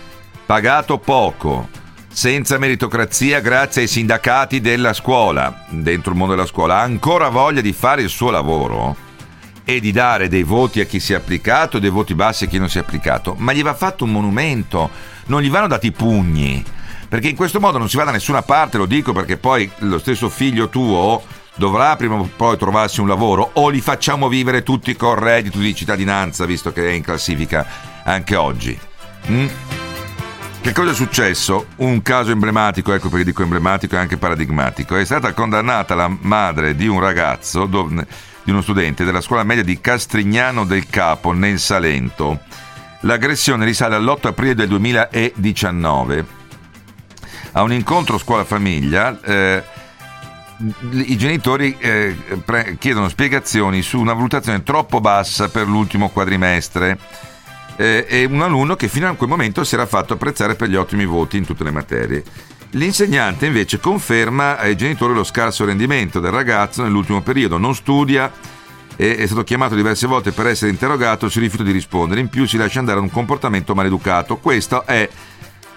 [0.47, 1.69] pagato poco,
[2.11, 7.61] senza meritocrazia grazie ai sindacati della scuola, dentro il mondo della scuola, ha ancora voglia
[7.61, 9.07] di fare il suo lavoro
[9.71, 12.57] e di dare dei voti a chi si è applicato dei voti bassi a chi
[12.57, 14.89] non si è applicato, ma gli va fatto un monumento,
[15.27, 16.65] non gli vanno dati i pugni,
[17.07, 19.99] perché in questo modo non si va da nessuna parte, lo dico perché poi lo
[19.99, 21.23] stesso figlio tuo
[21.57, 25.75] dovrà prima o poi trovarsi un lavoro o li facciamo vivere tutti con reddito di
[25.75, 27.67] cittadinanza, visto che è in classifica
[28.05, 28.79] anche oggi.
[29.29, 29.47] Mm?
[30.63, 31.67] Che cosa è successo?
[31.77, 34.97] Un caso emblematico, ecco perché dico emblematico e anche paradigmatico.
[34.97, 37.67] È stata condannata la madre di un ragazzo,
[38.49, 42.41] di uno studente della scuola media di Castrignano del Capo, nel Salento.
[43.01, 46.27] L'aggressione risale all'8 aprile del 2019.
[47.53, 49.63] A un incontro scuola-famiglia, eh,
[50.93, 56.99] i genitori eh, pre- chiedono spiegazioni su una valutazione troppo bassa per l'ultimo quadrimestre
[57.77, 60.77] eh, e un alunno che fino a quel momento si era fatto apprezzare per gli
[60.77, 62.25] ottimi voti in tutte le materie.
[62.73, 68.31] L'insegnante invece conferma ai genitori lo scarso rendimento del ragazzo nell'ultimo periodo, non studia,
[68.95, 72.57] è stato chiamato diverse volte per essere interrogato, si rifiuta di rispondere, in più si
[72.57, 74.37] lascia andare a un comportamento maleducato.
[74.39, 75.09] Questo è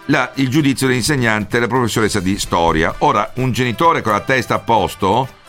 [0.06, 2.94] la, il giudizio dell'insegnante, la professoressa di storia.
[3.00, 5.40] Ora, un genitore con la testa a posto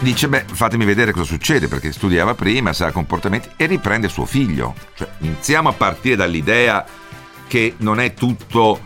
[0.00, 4.74] dice beh fatemi vedere cosa succede perché studiava prima, sa comportamenti e riprende suo figlio.
[4.94, 6.84] Cioè, iniziamo a partire dall'idea
[7.48, 8.80] che non è tutto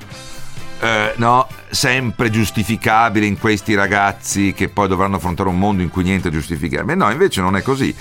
[0.81, 6.03] eh, no, sempre giustificabile in questi ragazzi che poi dovranno affrontare un mondo in cui
[6.03, 6.95] niente è giustificabile.
[6.95, 7.95] No, invece non è così.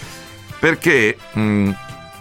[0.58, 1.70] Perché mh,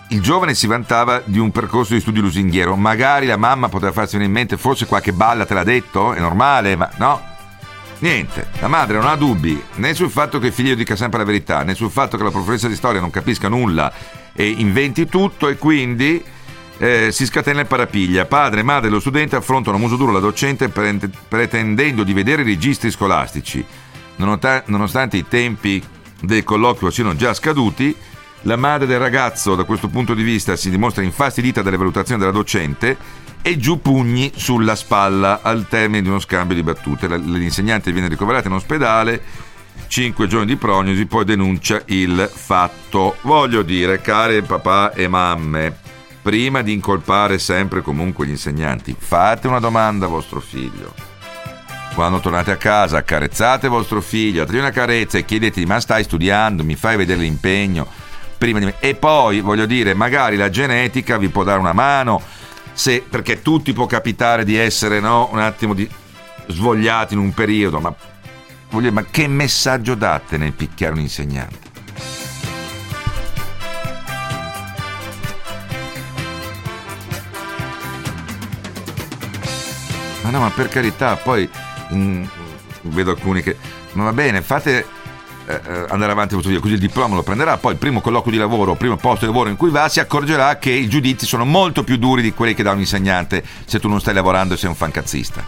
[0.09, 2.74] il giovane si vantava di un percorso di studio lusinghiero.
[2.76, 6.20] Magari la mamma poteva farsi venire in mente, forse qualche balla te l'ha detto, è
[6.20, 7.29] normale, ma no,
[8.00, 11.24] Niente, la madre non ha dubbi né sul fatto che il figlio dica sempre la
[11.26, 13.92] verità, né sul fatto che la professoressa di storia non capisca nulla
[14.33, 16.24] e inventi tutto e quindi
[16.81, 18.25] eh, si scatena il parapiglia.
[18.25, 22.47] Padre, madre e lo studente affrontano a muso duro la docente pretendendo di vedere i
[22.47, 23.62] registri scolastici.
[24.16, 25.83] Nonostante i tempi
[26.23, 27.95] del colloquio siano già scaduti,
[28.43, 32.33] la madre del ragazzo da questo punto di vista si dimostra infastidita dalle valutazioni della
[32.33, 32.97] docente
[33.43, 37.09] e giù pugni sulla spalla al termine di uno scambio di battute.
[37.19, 39.23] L'insegnante viene ricoverata in ospedale,
[39.87, 43.16] 5 giorni di prognosi, poi denuncia il fatto.
[43.23, 45.80] Voglio dire, care papà e mamme,
[46.23, 50.95] prima di incolpare sempre comunque gli insegnanti, fate una domanda a vostro figlio.
[51.95, 56.65] Quando tornate a casa, accarezzate vostro figlio, date una carezza e chiedete ma stai studiando,
[56.65, 58.09] mi fai vedere l'impegno
[58.41, 58.75] di.
[58.81, 62.23] E poi, voglio dire, magari la genetica vi può dare una mano,
[62.73, 65.89] se, perché tutti può capitare di essere no, un attimo di,
[66.47, 67.95] svogliati in un periodo, ma,
[68.71, 71.70] dire, ma che messaggio date nel picchiare un insegnante?
[80.31, 81.49] No, ma per carità, poi
[81.90, 82.27] in,
[82.83, 83.57] vedo alcuni che...
[83.93, 84.87] Ma va bene, fate
[85.47, 88.77] eh, andare avanti così il diploma lo prenderà, poi il primo colloquio di lavoro, il
[88.77, 91.97] primo posto di lavoro in cui va, si accorgerà che i giudizi sono molto più
[91.97, 94.77] duri di quelli che dà un insegnante se tu non stai lavorando e sei un
[94.77, 95.45] fancazzista.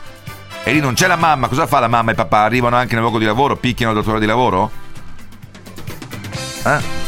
[0.64, 2.40] E lì non c'è la mamma, cosa fa la mamma e papà?
[2.40, 4.70] Arrivano anche nel luogo di lavoro, picchiano il datore di lavoro?
[6.64, 7.00] Eh?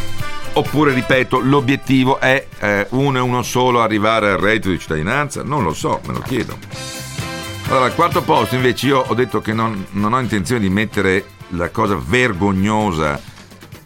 [0.56, 5.42] Oppure, ripeto, l'obiettivo è eh, uno e uno solo arrivare al reddito di cittadinanza?
[5.42, 6.56] Non lo so, me lo chiedo.
[7.66, 11.24] Allora, al quarto posto invece io ho detto che non, non ho intenzione di mettere
[11.48, 13.20] la cosa vergognosa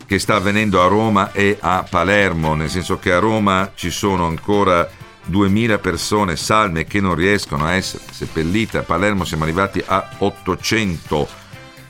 [0.05, 4.27] che sta avvenendo a Roma e a Palermo, nel senso che a Roma ci sono
[4.27, 4.89] ancora
[5.27, 11.29] 2000 persone salme che non riescono a essere seppellite, a Palermo siamo arrivati a 800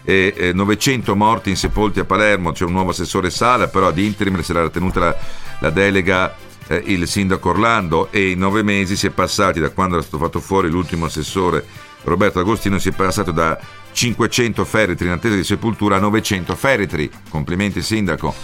[0.04, 4.40] e eh, 900 morti insepolti a Palermo, c'è un nuovo assessore Sala, però ad interim
[4.42, 5.16] sarà tenuta la,
[5.60, 6.34] la delega
[6.68, 10.22] eh, il sindaco Orlando e in nove mesi si è passati da quando era stato
[10.22, 11.64] fatto fuori l'ultimo assessore
[12.04, 13.58] Roberto Agostino si è passato da
[13.92, 17.10] 500 feretri in attesa di sepoltura a 900 feretri.
[17.28, 18.34] Complimenti sindaco.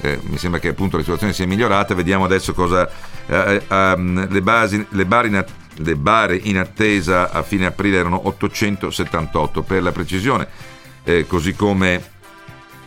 [0.00, 1.94] Eh, mi sembra che appunto la situazione sia migliorata.
[1.94, 2.88] Vediamo adesso cosa
[3.26, 8.28] eh, um, le, basi, le, bar in, le bare in attesa a fine aprile erano
[8.28, 10.48] 878 per la precisione
[11.04, 12.02] eh, così come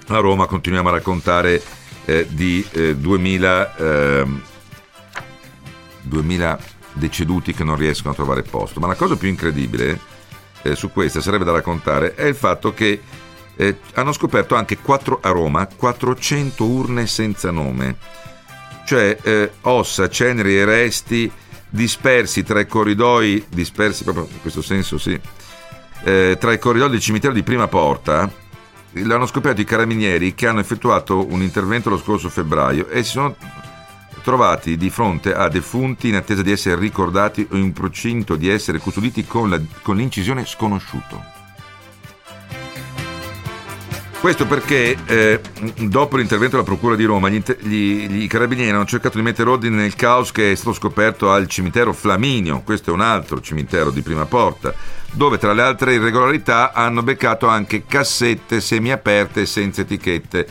[0.08, 1.62] a Roma continuiamo a raccontare
[2.06, 3.76] eh, di eh, 2000,
[6.04, 8.80] 2000 ehm, deceduti che non riescono a trovare posto.
[8.80, 10.00] Ma la cosa più incredibile
[10.62, 13.02] eh, su questa sarebbe da raccontare è il fatto che
[13.56, 17.98] eh, hanno scoperto anche 4, a Roma 400 urne senza nome,
[18.86, 21.32] cioè eh, ossa, ceneri e resti
[21.70, 25.20] dispersi tra i corridoi, dispersi proprio in questo senso sì,
[26.04, 28.32] eh, tra i corridoi del cimitero di Prima Porta,
[28.92, 33.36] l'hanno scoperto i carabinieri che hanno effettuato un intervento lo scorso febbraio e si sono
[34.24, 38.80] trovati di fronte a defunti in attesa di essere ricordati o in procinto di essere
[38.80, 41.42] custoditi con, la, con l'incisione sconosciuto.
[44.24, 45.42] Questo perché eh,
[45.80, 50.32] dopo l'intervento della Procura di Roma gli, carabinieri hanno cercato di mettere ordine nel caos
[50.32, 54.74] che è stato scoperto al cimitero Flaminio, questo è un altro cimitero di prima porta,
[55.12, 60.48] dove tra le altre irregolarità hanno beccato anche cassette semiaperte senza etichette,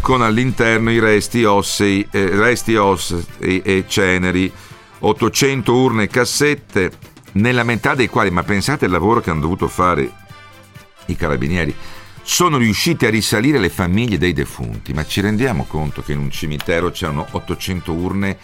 [0.00, 4.50] con all'interno i resti ossei, eh, resti ossei e ceneri,
[4.98, 6.92] 800 urne e cassette,
[7.32, 10.10] nella metà dei quali, ma pensate al lavoro che hanno dovuto fare
[11.06, 11.74] i carabinieri,
[12.22, 16.30] sono riusciti a risalire le famiglie dei defunti, ma ci rendiamo conto che in un
[16.30, 18.38] cimitero c'erano 800 urne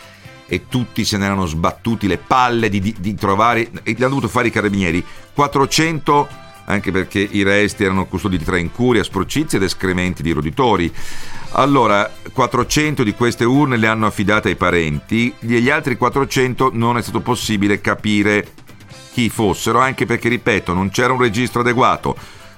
[0.47, 4.09] e tutti se ne erano sbattuti le palle di, di, di trovare, e li hanno
[4.09, 9.65] dovuto fare i carabinieri, 400 anche perché i resti erano custoditi tra incuria, sporcizie ed
[9.65, 10.93] escrementi di roditori.
[11.59, 17.03] Allora, 400 di queste urne le hanno affidate ai parenti, gli altri 400 non è
[17.03, 18.47] stato possibile capire
[19.13, 22.17] chi fossero, anche perché, ripeto, non c'era un registro adeguato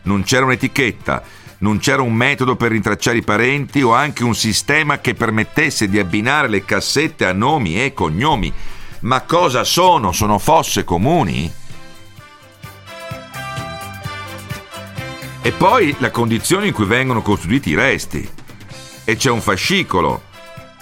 [0.09, 1.23] non c'era un'etichetta,
[1.59, 5.99] non c'era un metodo per rintracciare i parenti o anche un sistema che permettesse di
[5.99, 8.53] abbinare le cassette a nomi e cognomi.
[9.01, 10.13] Ma cosa sono?
[10.13, 11.53] Sono fosse comuni?
[15.41, 18.38] E poi la condizione in cui vengono costruiti i resti.
[19.09, 20.25] E c'è un fascicolo,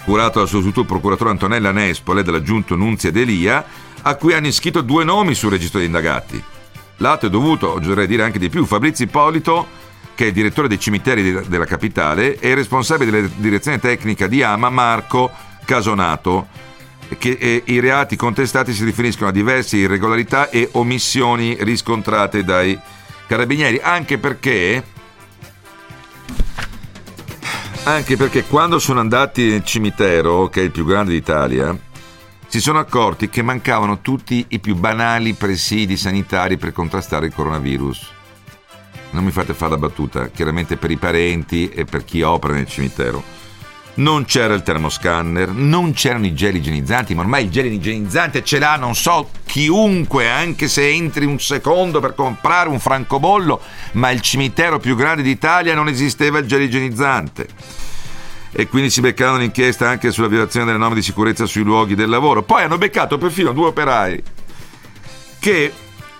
[0.03, 3.63] curato dal sostituto procuratore Antonella Nespole dell'aggiunto Nunzia Delia,
[4.01, 6.43] a cui hanno iscritto due nomi sul registro degli indagati.
[6.97, 9.65] L'atto è dovuto, oserei dire anche di più, Fabrizio Ippolito,
[10.13, 14.43] che è il direttore dei cimiteri della capitale, e il responsabile della direzione tecnica di
[14.43, 15.31] Ama, Marco
[15.63, 16.47] Casonato,
[17.17, 22.77] che i reati contestati si riferiscono a diverse irregolarità e omissioni riscontrate dai
[23.25, 24.83] carabinieri, anche perché
[27.93, 31.77] anche perché quando sono andati nel cimitero, che è il più grande d'Italia,
[32.47, 38.11] si sono accorti che mancavano tutti i più banali presidi sanitari per contrastare il coronavirus.
[39.11, 42.67] Non mi fate fare la battuta, chiaramente per i parenti e per chi opera nel
[42.67, 43.23] cimitero.
[43.97, 48.59] Non c'era il termoscanner, non c'erano i gel igienizzanti, ma ormai il gel igienizzante ce
[48.59, 53.59] l'ha, non so, chiunque, anche se entri un secondo per comprare un francobollo,
[53.93, 57.47] ma il cimitero più grande d'Italia non esisteva il gel igienizzante
[58.51, 62.09] e quindi si beccarono l'inchiesta anche sulla violazione delle norme di sicurezza sui luoghi del
[62.09, 62.43] lavoro.
[62.43, 64.23] Poi hanno beccato perfino due operai
[65.39, 65.73] che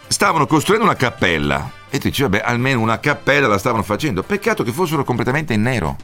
[0.08, 4.64] stavano costruendo una cappella e tu dici vabbè almeno una cappella la stavano facendo, peccato
[4.64, 5.96] che fossero completamente in nero.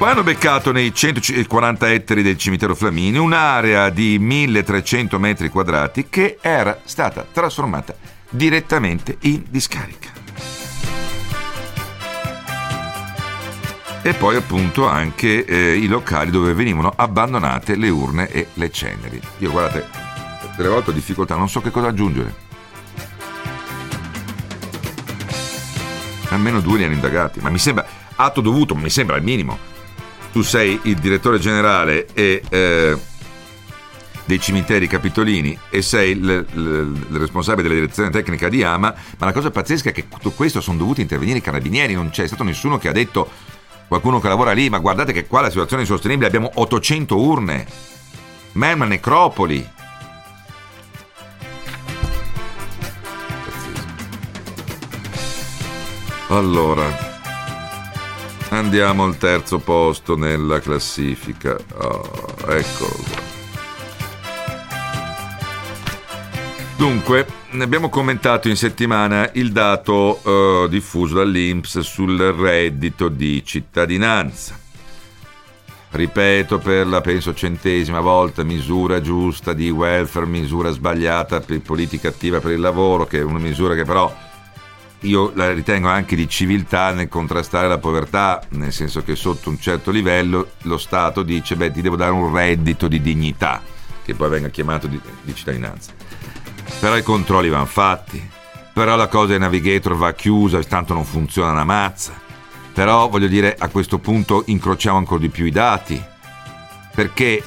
[0.00, 6.38] Poi hanno beccato nei 140 ettari del cimitero Flamini un'area di 1300 metri quadrati che
[6.40, 7.94] era stata trasformata
[8.30, 10.08] direttamente in discarica.
[14.02, 19.20] e poi appunto anche eh, i locali dove venivano abbandonate le urne e le ceneri.
[19.40, 19.86] Io guardate,
[20.56, 22.34] delle volte ho difficoltà, non so che cosa aggiungere.
[26.30, 27.86] Almeno due li hanno indagati, ma mi sembra
[28.16, 29.69] atto dovuto, ma mi sembra al minimo.
[30.32, 32.96] Tu sei il direttore generale e, eh,
[34.30, 39.26] dei cimiteri capitolini e sei il, il, il, responsabile della direzione tecnica di Ama, ma
[39.26, 42.44] la cosa pazzesca è che tutto questo sono dovuti intervenire i carabinieri, non c'è stato
[42.44, 43.28] nessuno che ha detto,
[43.88, 47.66] qualcuno che lavora lì, ma guardate che qua la situazione è insostenibile, abbiamo 800 urne,
[48.52, 49.68] ma è una necropoli.
[56.28, 57.09] Allora,
[58.50, 61.56] andiamo al terzo posto nella classifica.
[61.78, 63.28] Oh, qua.
[66.76, 67.26] Dunque,
[67.58, 74.58] abbiamo commentato in settimana il dato uh, diffuso dall'Inps sul reddito di cittadinanza.
[75.92, 82.38] Ripeto per la penso centesima volta, misura giusta di welfare, misura sbagliata per politica attiva
[82.38, 84.10] per il lavoro, che è una misura che però
[85.00, 89.58] io la ritengo anche di civiltà nel contrastare la povertà, nel senso che sotto un
[89.58, 93.62] certo livello lo Stato dice beh ti devo dare un reddito di dignità,
[94.04, 95.92] che poi venga chiamato di, di cittadinanza.
[96.78, 98.22] Però i controlli vanno fatti,
[98.72, 102.28] però la cosa del navigator va chiusa, tanto non funziona una mazza.
[102.72, 106.02] Però voglio dire a questo punto incrociamo ancora di più i dati,
[106.94, 107.42] perché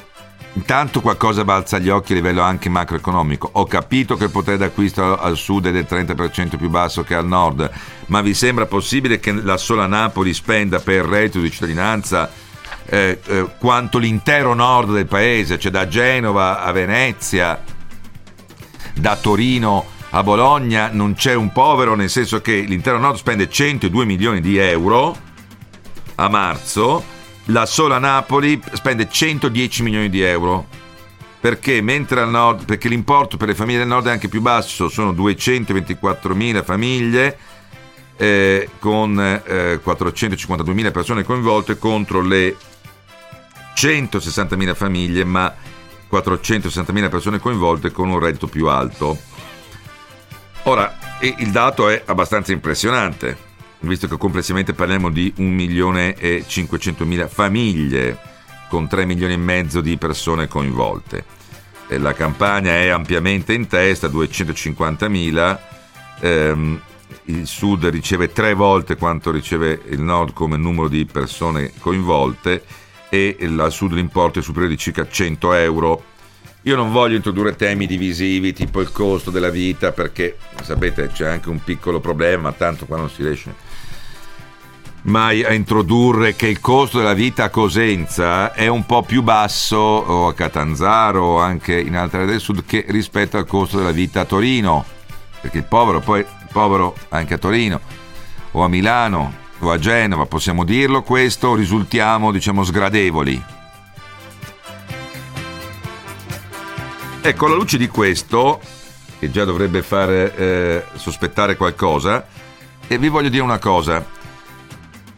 [0.56, 3.48] Intanto qualcosa balza agli occhi a livello anche macroeconomico.
[3.54, 7.26] Ho capito che il potere d'acquisto al sud è del 30% più basso che al
[7.26, 7.68] nord,
[8.06, 12.30] ma vi sembra possibile che la sola Napoli spenda per reddito di cittadinanza
[12.86, 17.60] eh, eh, quanto l'intero nord del paese, cioè da Genova a Venezia,
[18.94, 24.04] da Torino a Bologna, non c'è un povero, nel senso che l'intero nord spende 102
[24.04, 25.16] milioni di euro
[26.14, 27.13] a marzo
[27.46, 30.66] la sola Napoli spende 110 milioni di euro.
[31.40, 31.82] Perché?
[31.82, 36.62] Nord perché l'importo per le famiglie del nord è anche più basso sono 224 mila
[36.62, 37.36] famiglie
[38.16, 42.56] eh, con eh, 452 mila persone coinvolte contro le
[43.74, 45.54] 160 mila famiglie ma
[46.08, 49.18] 460 mila persone coinvolte con un reddito più alto.
[50.62, 53.43] Ora il dato è abbastanza impressionante
[53.88, 58.18] visto che complessivamente parliamo di 1 milione e 500 mila famiglie
[58.68, 61.24] con 3 milioni e mezzo di persone coinvolte.
[61.88, 65.60] La campagna è ampiamente in testa, 250 mila.
[66.20, 66.80] Ehm,
[67.26, 72.64] il sud riceve tre volte quanto riceve il nord come numero di persone coinvolte
[73.08, 76.04] e al sud l'importo è superiore di circa 100 euro.
[76.62, 81.50] Io non voglio introdurre temi divisivi tipo il costo della vita perché sapete c'è anche
[81.50, 83.54] un piccolo problema, tanto qua non si riesce
[85.04, 89.76] mai a introdurre che il costo della vita a Cosenza è un po' più basso
[89.76, 93.90] o a Catanzaro o anche in altre aree del sud che rispetto al costo della
[93.90, 94.84] vita a Torino.
[95.40, 97.80] Perché il povero poi il povero anche a Torino
[98.52, 103.42] o a Milano o a Genova possiamo dirlo questo risultiamo diciamo sgradevoli.
[107.20, 108.60] Ecco alla luce di questo
[109.18, 112.26] che già dovrebbe fare eh, sospettare qualcosa
[112.86, 114.13] e vi voglio dire una cosa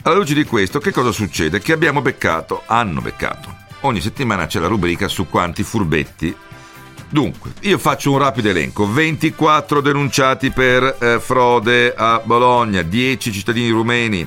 [0.06, 1.58] alla luce di questo, che cosa succede?
[1.58, 3.54] Che abbiamo beccato, hanno beccato.
[3.80, 6.34] Ogni settimana c'è la rubrica su quanti furbetti.
[7.08, 8.88] Dunque, io faccio un rapido elenco.
[8.88, 14.26] 24 denunciati per eh, frode a Bologna, 10 cittadini rumeni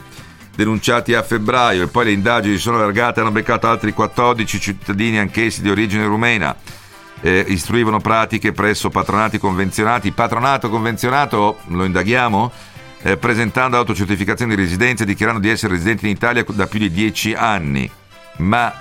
[0.53, 5.61] denunciati a febbraio e poi le indagini sono allargate, hanno beccato altri 14 cittadini anch'essi
[5.61, 6.53] di origine rumena.
[7.21, 10.11] Eh, istruivano pratiche presso patronati convenzionati.
[10.11, 12.51] Patronato convenzionato, lo indaghiamo?
[13.01, 16.91] Eh, presentando autocertificazione di residenza e dichiarando di essere residenti in Italia da più di
[16.91, 17.89] dieci anni,
[18.37, 18.73] ma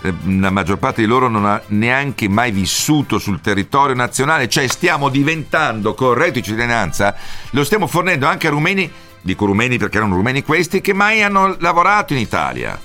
[0.00, 4.66] eh, la maggior parte di loro non ha neanche mai vissuto sul territorio nazionale, cioè
[4.68, 7.14] stiamo diventando con il reddito di cittadinanza,
[7.50, 8.90] lo stiamo fornendo anche a rumeni,
[9.20, 12.78] dico rumeni perché erano rumeni questi, che mai hanno lavorato in Italia.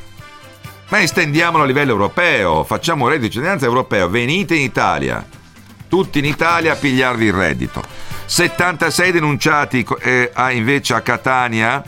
[0.90, 5.26] Ma estendiamolo a livello europeo, facciamo un reddito di cittadinanza europeo, venite in Italia,
[5.94, 7.84] tutti in Italia a pigliarvi il reddito.
[8.26, 11.84] 76 denunciati eh, invece a Catania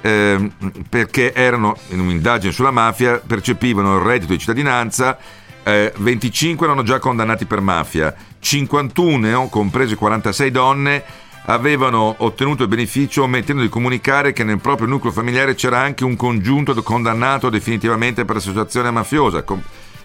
[0.00, 0.50] eh,
[0.88, 5.18] perché erano in un'indagine sulla mafia, percepivano il reddito di cittadinanza,
[5.64, 11.04] eh, 25 erano già condannati per mafia, 51, comprese 46 donne,
[11.44, 16.16] avevano ottenuto il beneficio omettendo di comunicare che nel proprio nucleo familiare c'era anche un
[16.16, 19.62] congiunto condannato definitivamente per associazione mafiosa, com-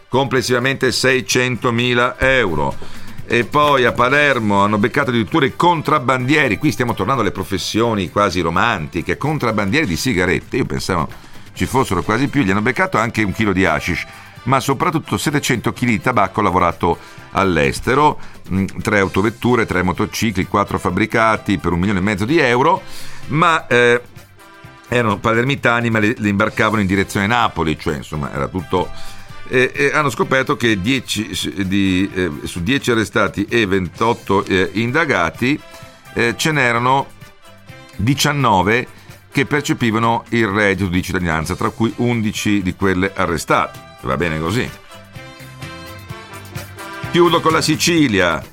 [0.10, 7.21] complessivamente 600.000 euro e poi a Palermo hanno beccato addirittura i contrabbandieri, qui stiamo tornando
[7.21, 11.09] alle professioni quasi romantiche, contrabbandieri di sigarette, io pensavo
[11.51, 14.05] ci fossero quasi più, gli hanno beccato anche un chilo di hashish,
[14.43, 16.97] ma soprattutto 700 kg di tabacco lavorato
[17.32, 18.17] all'estero,
[18.49, 22.82] mm, tre autovetture, tre motocicli, quattro fabbricati per un milione e mezzo di euro,
[23.28, 24.01] ma eh,
[24.88, 29.15] erano palermitani ma le imbarcavano in direzione Napoli, cioè insomma era tutto...
[29.50, 35.60] E, e hanno scoperto che 10, di, eh, su 10 arrestati e 28 eh, indagati
[36.14, 37.08] eh, ce n'erano
[37.98, 38.88] 19
[39.32, 43.80] che percepivano il reddito di cittadinanza, tra cui 11 di quelle arrestate.
[44.02, 44.68] Va bene così.
[47.12, 48.43] Chiudo con la Sicilia.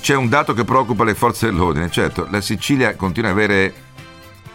[0.00, 1.90] C'è un dato che preoccupa le forze dell'ordine.
[1.90, 3.74] Certo, la Sicilia continua ad avere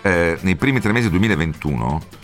[0.03, 2.22] eh, nei primi tre mesi del 2021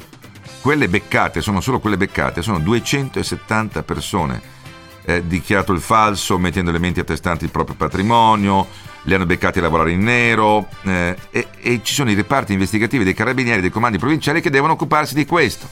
[0.61, 4.57] quelle beccate, sono solo quelle beccate, sono 270 persone.
[5.05, 8.67] Eh, dichiarato il falso, mettendo elementi attestanti il proprio patrimonio,
[9.03, 13.03] li hanno beccati a lavorare in nero eh, e, e ci sono i reparti investigativi
[13.03, 15.67] dei carabinieri e dei comandi provinciali che devono occuparsi di questo.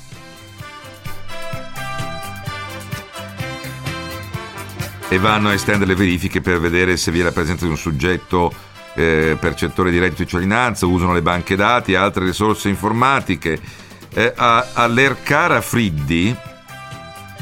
[5.09, 7.77] E vanno a estendere le verifiche per vedere se vi è la presenza di un
[7.77, 8.51] soggetto
[8.95, 13.85] eh, percettore di reddito di cittadinanza, usano le banche dati, altre risorse informatiche.
[14.17, 16.35] Eh, a, all'Ercara Friddi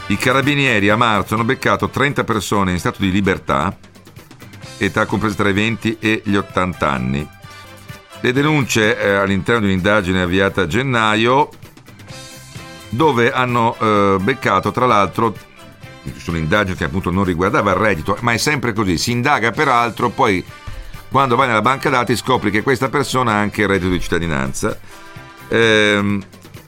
[0.08, 3.74] i carabinieri a marzo hanno beccato 30 persone in stato di libertà
[4.78, 7.26] età compresa tra i 20 e gli 80 anni.
[8.20, 11.48] Le denunce eh, all'interno di un'indagine avviata a gennaio,
[12.90, 15.34] dove hanno eh, beccato tra l'altro
[16.18, 20.10] su un'indagine che appunto non riguardava il reddito, ma è sempre così, si indaga peraltro,
[20.10, 20.44] poi
[21.10, 24.78] quando vai nella banca dati scopri che questa persona ha anche il reddito di cittadinanza.
[25.48, 26.20] Eh,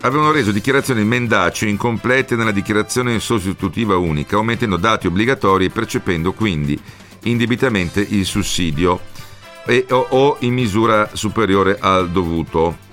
[0.01, 6.79] avevano reso dichiarazioni mendaci incomplete nella dichiarazione sostitutiva unica, omettendo dati obbligatori e percependo quindi
[7.23, 8.99] indebitamente il sussidio
[9.65, 12.85] e, o, o, in misura superiore al dovuto.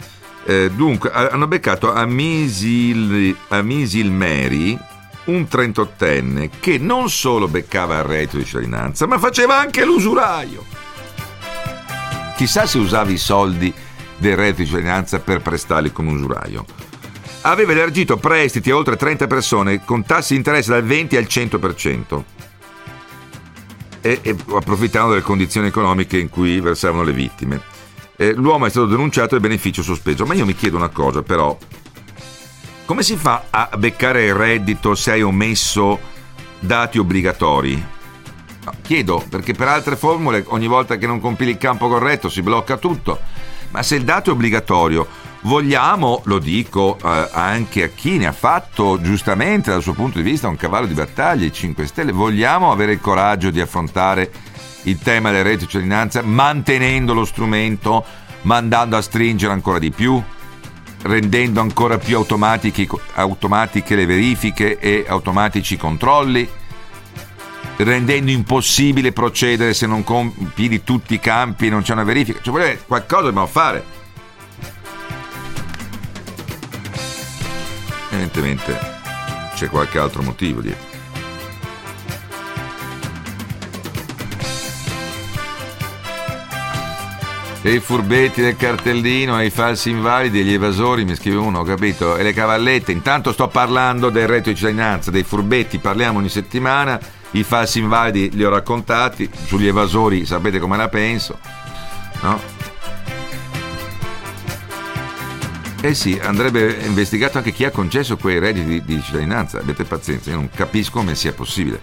[0.46, 4.78] Eh, dunque, hanno beccato a Misil, a Mary
[5.24, 10.64] un 38enne che non solo beccava il reddito di cittadinanza, ma faceva anche l'usuraio.
[12.36, 13.72] Chissà se usava i soldi
[14.18, 16.64] del reddito di cittadinanza per prestarli come usuraio.
[17.46, 22.22] Aveva elargito prestiti a oltre 30 persone con tassi di interesse dal 20 al 100%
[24.00, 27.60] e, e approfittando delle condizioni economiche in cui versavano le vittime.
[28.16, 30.24] Eh, l'uomo è stato denunciato e beneficio sospeso.
[30.24, 31.56] Ma io mi chiedo una cosa, però,
[32.86, 35.98] come si fa a beccare il reddito se hai omesso
[36.60, 37.92] dati obbligatori?
[38.80, 42.78] Chiedo, perché per altre formule ogni volta che non compili il campo corretto si blocca
[42.78, 43.20] tutto.
[43.70, 45.06] Ma se il dato è obbligatorio,
[45.44, 50.24] vogliamo, lo dico eh, anche a chi ne ha fatto giustamente dal suo punto di
[50.24, 54.30] vista un cavallo di battaglia, i 5 Stelle, vogliamo avere il coraggio di affrontare
[54.82, 58.04] il tema della rete di cittadinanza mantenendo lo strumento,
[58.42, 60.22] mandando a stringere ancora di più,
[61.02, 66.48] rendendo ancora più automatiche le verifiche e automatici i controlli?
[67.76, 72.38] rendendo impossibile procedere se non compili tutti i campi e non c'è una verifica.
[72.40, 74.03] Cioè, qualcosa dobbiamo fare.
[78.34, 78.78] Evidentemente
[79.54, 80.92] c'è qualche altro motivo dietro.
[87.62, 91.60] E i furbetti del cartellino, e i falsi invalidi, e gli evasori, mi scrive uno,
[91.60, 92.16] ho capito?
[92.16, 92.92] E le cavallette.
[92.92, 97.00] Intanto sto parlando del reddito di cittadinanza, dei furbetti, parliamo ogni settimana
[97.34, 101.38] i falsi invalidi li ho raccontati, sugli evasori sapete come la penso,
[102.20, 102.40] no?
[105.84, 110.30] Eh sì, andrebbe investigato anche chi ha concesso quei redditi di, di cittadinanza, avete pazienza,
[110.30, 111.78] io non capisco come sia possibile.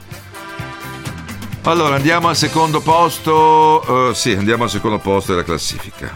[1.62, 6.12] Allora, andiamo al secondo posto, uh, sì, andiamo al secondo posto della classifica.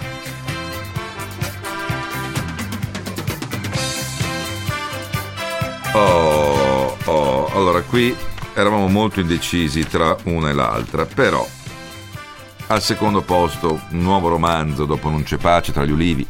[5.94, 8.16] Oh, oh, allora qui
[8.56, 11.48] eravamo molto indecisi tra una e l'altra, però
[12.66, 16.28] al secondo posto un nuovo romanzo dopo Non c'è pace tra gli ulivi,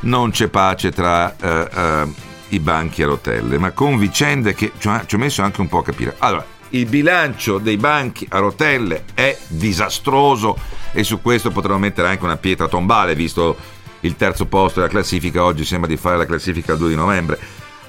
[0.00, 2.06] non c'è pace tra eh, eh,
[2.48, 5.84] i banchi a rotelle, ma con vicende che ci ho messo anche un po' a
[5.84, 6.14] capire.
[6.18, 10.56] Allora, il bilancio dei banchi a rotelle è disastroso
[10.92, 13.56] e su questo potremmo mettere anche una pietra tombale, visto
[14.00, 17.38] il terzo posto della classifica, oggi sembra di fare la classifica il 2 di novembre.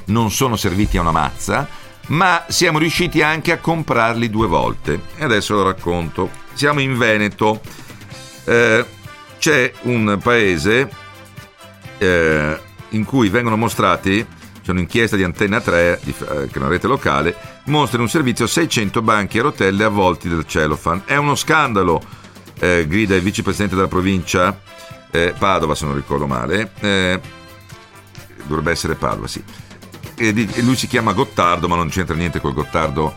[0.07, 1.68] non sono serviti a una mazza,
[2.09, 5.01] ma siamo riusciti anche a comprarli due volte.
[5.16, 6.30] E adesso lo racconto.
[6.55, 7.61] Siamo in Veneto.
[8.45, 8.84] Eh,
[9.38, 10.90] c'è un paese
[11.99, 14.26] eh, in cui vengono mostrati,
[14.63, 18.09] c'è un'inchiesta di Antenna 3, di, eh, che è una rete locale, mostra in un
[18.09, 21.03] servizio 600 banchi a rotelle avvolti del cellophane.
[21.05, 22.01] È uno scandalo
[22.59, 24.59] eh, grida il vicepresidente della provincia
[25.11, 26.73] eh, Padova, se non ricordo male.
[26.81, 27.21] Eh,
[28.45, 29.43] dovrebbe essere Padova, sì.
[30.15, 33.15] E, e lui si chiama Gottardo, ma non c'entra niente col Gottardo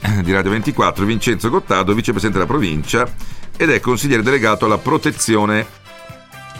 [0.00, 1.04] eh, di Radio 24.
[1.04, 3.06] Vincenzo Gottardo, vicepresidente della provincia
[3.56, 5.66] ed è consigliere delegato alla protezione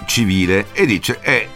[0.07, 1.49] civile e dice è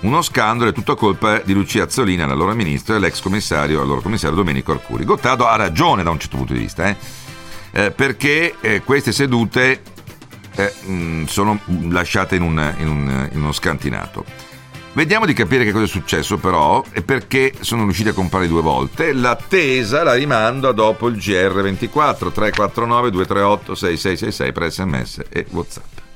[0.00, 4.36] uno scandalo, è tutta colpa di Lucia Azzolina, l'allora ministro, e l'ex commissario, allora commissario
[4.36, 5.04] Domenico Arcuri.
[5.04, 6.96] Gottardo ha ragione da un certo punto di vista, eh?
[7.70, 9.82] Eh, perché eh, queste sedute
[10.54, 11.58] eh, mh, sono
[11.90, 14.24] lasciate in, un, in, un, in uno scantinato.
[14.92, 18.62] Vediamo di capire che cosa è successo però e perché sono riusciti a comprare due
[18.62, 19.12] volte.
[19.12, 26.07] L'attesa la rimando a dopo il GR24 349 238 6666 per sms e whatsapp.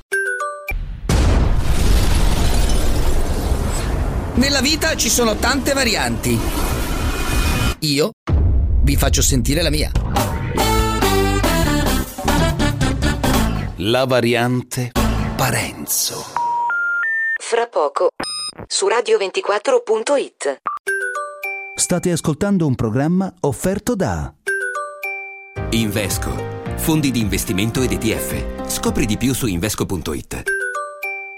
[4.35, 6.39] Nella vita ci sono tante varianti.
[7.80, 8.11] Io
[8.83, 9.91] vi faccio sentire la mia.
[13.76, 14.93] La variante
[15.37, 16.24] Parenzo.
[17.39, 18.09] Fra poco
[18.66, 20.61] su radio24.it.
[21.74, 24.33] State ascoltando un programma offerto da
[25.70, 26.30] Invesco,
[26.76, 28.66] fondi di investimento ed ETF.
[28.66, 30.43] Scopri di più su invesco.it.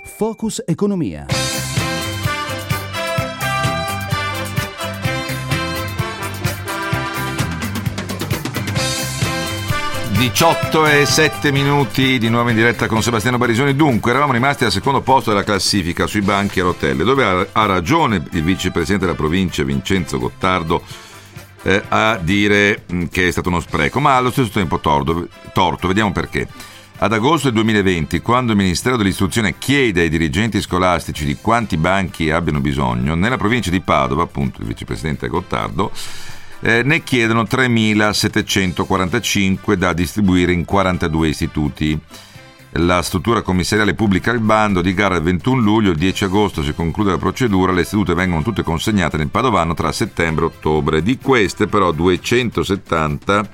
[0.04, 1.26] Focus Economia.
[10.14, 13.74] 18 e 7 minuti di nuovo in diretta con Sebastiano Barisoni.
[13.74, 18.24] Dunque, eravamo rimasti al secondo posto della classifica sui banchi a rotelle, dove ha, ragione
[18.30, 20.82] il vicepresidente della provincia Vincenzo Gottardo
[21.62, 25.28] eh, a dire mm, che è stato uno spreco, ma allo stesso tempo torto.
[25.52, 25.88] torto.
[25.88, 26.46] Vediamo perché.
[26.98, 32.30] Ad agosto del 2020, quando il Ministero dell'Istruzione chiede ai dirigenti scolastici di quanti banchi
[32.30, 35.90] abbiano bisogno, nella provincia di Padova, appunto il vicepresidente Gottardo,
[36.64, 42.00] eh, ne chiedono 3.745 da distribuire in 42 istituti.
[42.78, 46.72] La struttura commissariale pubblica il bando di gara il 21 luglio, il 10 agosto si
[46.72, 51.02] conclude la procedura, le sedute vengono tutte consegnate nel Padovano tra settembre e ottobre.
[51.02, 53.48] Di queste però 270,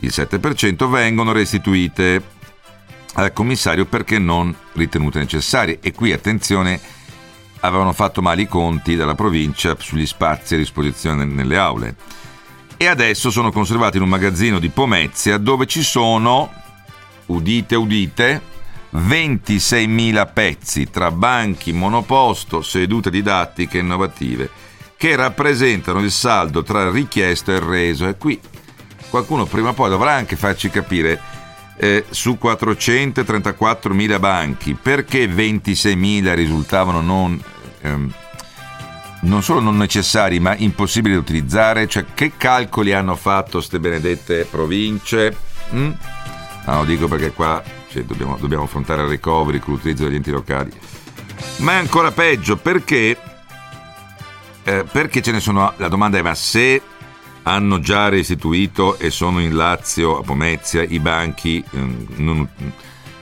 [0.00, 2.20] il 7%, vengono restituite
[3.14, 5.78] al commissario perché non ritenute necessarie.
[5.80, 6.80] E qui attenzione,
[7.60, 11.96] avevano fatto male i conti dalla provincia sugli spazi a disposizione nelle aule.
[12.76, 16.52] E adesso sono conservati in un magazzino di Pomezia dove ci sono,
[17.26, 18.54] udite udite,
[18.94, 24.50] 26.000 pezzi tra banchi, monoposto, sedute didattiche innovative
[24.96, 28.08] che rappresentano il saldo tra richiesto e reso.
[28.08, 28.40] E qui
[29.10, 31.20] qualcuno prima o poi dovrà anche farci capire
[31.76, 37.42] eh, su 434.000 banchi perché 26.000 risultavano non
[37.82, 38.12] ehm,
[39.22, 41.86] non solo non necessari ma impossibili da utilizzare?
[41.88, 45.36] Cioè che calcoli hanno fatto queste benedette province?
[45.74, 45.90] Mm?
[46.66, 50.30] No, lo dico perché qua cioè, dobbiamo, dobbiamo, affrontare il recovery con l'utilizzo degli enti
[50.30, 50.70] locali.
[51.58, 53.16] Ma è ancora peggio perché,
[54.62, 55.72] eh, perché ce ne sono...
[55.76, 56.82] La domanda è ma se
[57.48, 61.78] hanno già restituito e sono in Lazio, a Pomezia, i banchi eh,
[62.16, 62.48] non,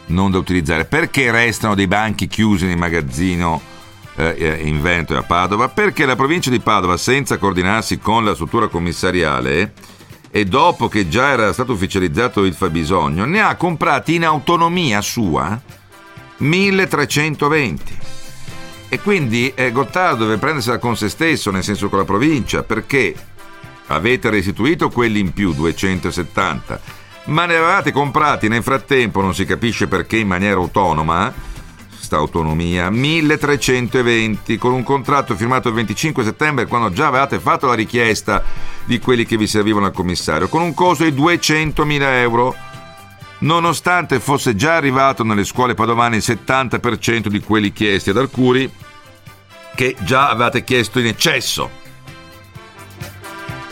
[0.07, 3.73] non da utilizzare, perché restano dei banchi chiusi nel magazzino?
[4.17, 8.35] eh, in Veneto e a Padova, perché la provincia di Padova, senza coordinarsi con la
[8.35, 9.73] struttura commissariale,
[10.31, 15.61] e dopo che già era stato ufficializzato il fabbisogno, ne ha comprati in autonomia sua
[16.39, 17.99] 1320.
[18.89, 23.15] E quindi eh, Gottardo deve prendersela con se stesso, nel senso con la provincia, perché
[23.89, 26.81] avete restituito quelli in più, 270,
[27.27, 31.33] ma ne avevate comprati nel frattempo, non si capisce perché in maniera autonoma,
[31.89, 37.75] questa autonomia, 1320 con un contratto firmato il 25 settembre quando già avevate fatto la
[37.75, 38.43] richiesta
[38.85, 42.55] di quelli che vi servivano al commissario, con un costo di 200.000 euro,
[43.39, 48.71] nonostante fosse già arrivato nelle scuole padovane il 70% di quelli chiesti ad Arcuri,
[49.75, 51.83] che già avevate chiesto in eccesso.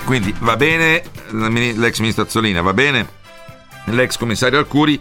[0.05, 3.07] Quindi va bene l'ex ministro Azzolina, va bene
[3.87, 5.01] l'ex commissario Arcuri,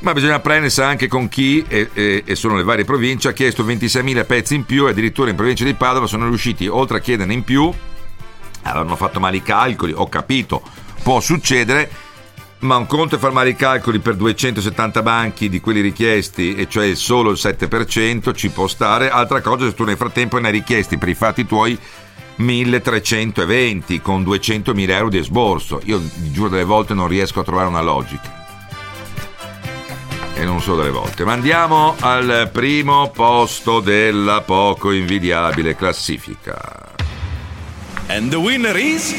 [0.00, 3.64] ma bisogna prendersi anche con chi, e, e, e, sono le varie province, ha chiesto
[3.64, 7.32] 26.000 pezzi in più e addirittura in provincia di Padova sono riusciti, oltre a chiederne
[7.32, 7.72] in più,
[8.62, 10.62] avevano fatto male i calcoli, ho capito,
[11.02, 11.90] può succedere,
[12.60, 16.68] ma un conto è far male i calcoli per 270 banchi di quelli richiesti, e
[16.68, 20.52] cioè solo il 7%, ci può stare, altra cosa se tu nel frattempo ne hai
[20.52, 21.78] richiesti per i fatti tuoi
[22.36, 25.80] 1320 con 200.000 euro di esborso.
[25.84, 28.44] Io giuro delle volte non riesco a trovare una logica
[30.36, 31.24] e non solo delle volte.
[31.24, 36.94] Ma andiamo al primo posto della poco invidiabile classifica.
[38.08, 39.14] And the winner is...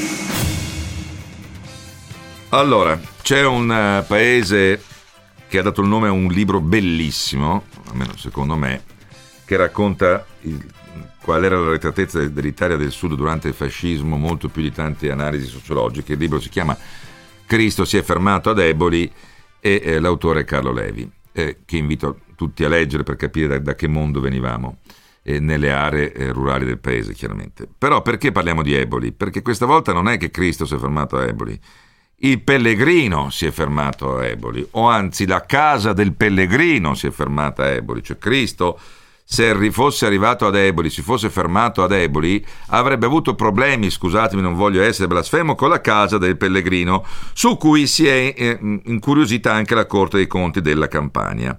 [2.50, 4.82] Allora, c'è un uh, paese
[5.50, 8.84] che ha dato il nome a un libro bellissimo, almeno secondo me,
[9.44, 10.66] che racconta il,
[11.28, 15.46] qual era la retratezza dell'Italia del Sud durante il fascismo, molto più di tante analisi
[15.46, 16.14] sociologiche.
[16.14, 16.78] Il libro si chiama
[17.46, 19.12] Cristo si è fermato ad Eboli
[19.60, 23.60] e eh, l'autore è Carlo Levi, eh, che invito tutti a leggere per capire da,
[23.60, 24.78] da che mondo venivamo
[25.22, 27.68] eh, nelle aree eh, rurali del paese, chiaramente.
[27.78, 29.12] Però perché parliamo di Eboli?
[29.12, 31.60] Perché questa volta non è che Cristo si è fermato a Eboli,
[32.20, 37.12] il pellegrino si è fermato a Eboli, o anzi la casa del pellegrino si è
[37.12, 38.80] fermata a Eboli, cioè Cristo
[39.30, 44.56] se fosse arrivato ad Eboli, si fosse fermato ad Eboli, avrebbe avuto problemi, scusatemi, non
[44.56, 47.04] voglio essere blasfemo, con la casa del pellegrino,
[47.34, 51.58] su cui si è eh, incuriosita anche la Corte dei Conti della Campania.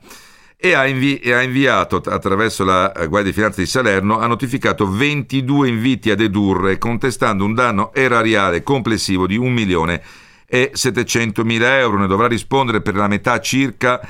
[0.57, 4.27] E ha, invi- e ha inviato attraverso la eh, Guardia di Finanza di Salerno, ha
[4.27, 10.03] notificato 22 inviti a dedurre, contestando un danno erariale complessivo di 1 milione
[10.47, 11.99] e 700 mila euro.
[11.99, 14.01] Ne dovrà rispondere per la metà circa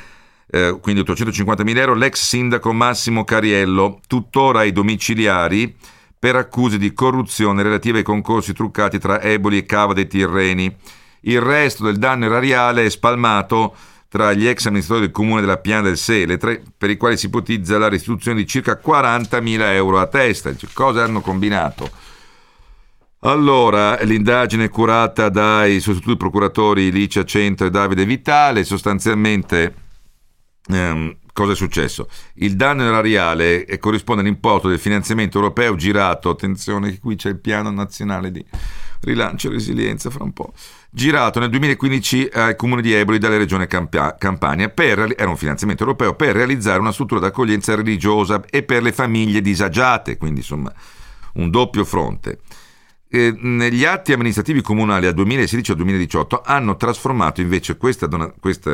[0.51, 5.75] eh, quindi 850.000 euro, l'ex sindaco Massimo Cariello, tuttora ai domiciliari
[6.19, 10.75] per accuse di corruzione relative ai concorsi truccati tra Eboli e Cava dei Tirreni.
[11.23, 13.75] Il resto del danno erariale è spalmato
[14.09, 17.77] tra gli ex amministratori del comune della Piana del Sele, per i quali si ipotizza
[17.77, 20.53] la restituzione di circa 40.000 euro a testa.
[20.73, 21.91] Cosa hanno combinato?
[23.21, 29.75] Allora, l'indagine curata dai sostituti procuratori Licia Centro e Davide Vitale, sostanzialmente
[30.69, 32.09] ehm, cosa è successo?
[32.35, 37.71] Il danno erariale corrisponde all'importo del finanziamento europeo girato, attenzione che qui c'è il piano
[37.71, 38.45] nazionale di
[39.01, 40.53] rilancio e resilienza fra un po',
[40.91, 46.15] girato nel 2015 al comune di Eboli dalle regione Campania, per, era un finanziamento europeo
[46.15, 50.73] per realizzare una struttura d'accoglienza religiosa e per le famiglie disagiate, quindi insomma
[51.35, 52.41] un doppio fronte.
[53.11, 58.07] Eh, negli atti amministrativi comunali dal 2016 al 2018 hanno trasformato invece questo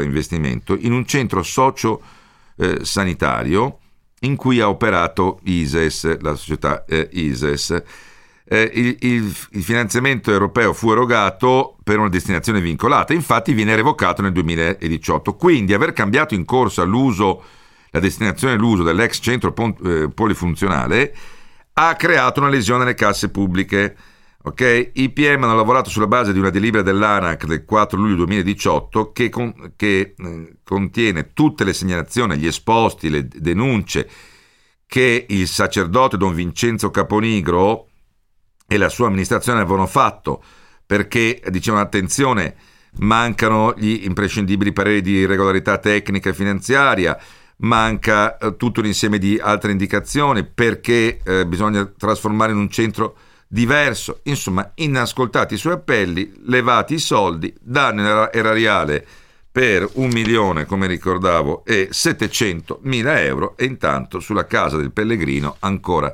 [0.01, 3.75] investimento in un centro socio-sanitario eh,
[4.27, 7.81] in cui ha operato ISES, la società eh, ISES.
[8.47, 14.21] Eh, il, il, il, finanziamento europeo fu erogato per una destinazione vincolata, infatti viene revocato
[14.21, 15.37] nel 2018.
[15.37, 17.43] Quindi aver cambiato in corsa l'uso,
[17.91, 19.55] la destinazione l'uso dell'ex centro
[19.85, 21.15] eh, polifunzionale
[21.75, 23.95] ha creato una lesione nelle casse pubbliche.
[24.47, 24.91] Okay?
[24.95, 29.31] I PM hanno lavorato sulla base di una delibera dell'ANAC del 4 luglio 2018 che,
[29.31, 34.07] con, che eh, contiene tutte le segnalazioni, gli esposti, le denunce
[34.87, 37.89] che il sacerdote Don Vincenzo Caponigro
[38.67, 40.43] e la sua amministrazione avevano fatto
[40.85, 42.55] perché dicevano attenzione
[42.99, 47.19] mancano gli imprescindibili pareri di regolarità tecnica e finanziaria
[47.59, 53.17] manca eh, tutto un insieme di altre indicazioni perché eh, bisogna trasformare in un centro
[53.55, 54.19] diverso.
[54.25, 59.07] Insomma, inascoltati i suoi appelli, levati i soldi, danno erariale
[59.53, 65.55] per un milione, come ricordavo, e 700 mila euro e intanto sulla casa del pellegrino
[65.61, 66.13] ancora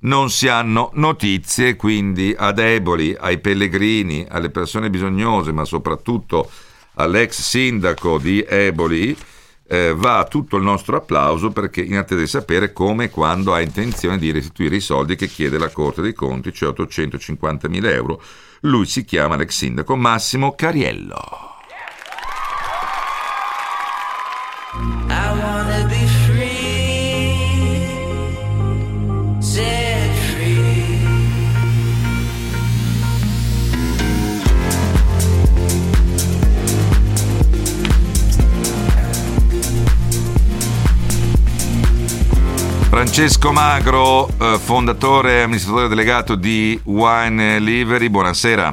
[0.00, 6.50] non si hanno notizie, quindi a deboli, ai pellegrini, alle persone bisognose, ma soprattutto
[6.94, 9.14] all'ex sindaco di Eboli,
[9.68, 13.60] eh, va tutto il nostro applauso perché in attesa di sapere come e quando ha
[13.60, 18.22] intenzione di restituire i soldi che chiede la Corte dei Conti, cioè 850 mila euro.
[18.62, 21.56] Lui si chiama l'ex sindaco Massimo Cariello.
[43.18, 48.72] Francesco Magro, eh, fondatore e amministratore delegato di Wine Livery, buonasera.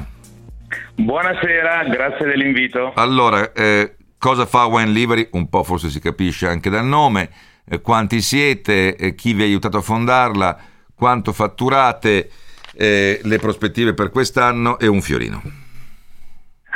[0.93, 2.91] Buonasera, grazie dell'invito.
[2.93, 5.29] Allora, eh, cosa fa Wine Livery?
[5.31, 7.31] Un po' forse si capisce anche dal nome,
[7.67, 10.55] eh, quanti siete, eh, chi vi ha aiutato a fondarla,
[10.93, 12.29] quanto fatturate,
[12.77, 15.41] eh, le prospettive per quest'anno e un fiorino.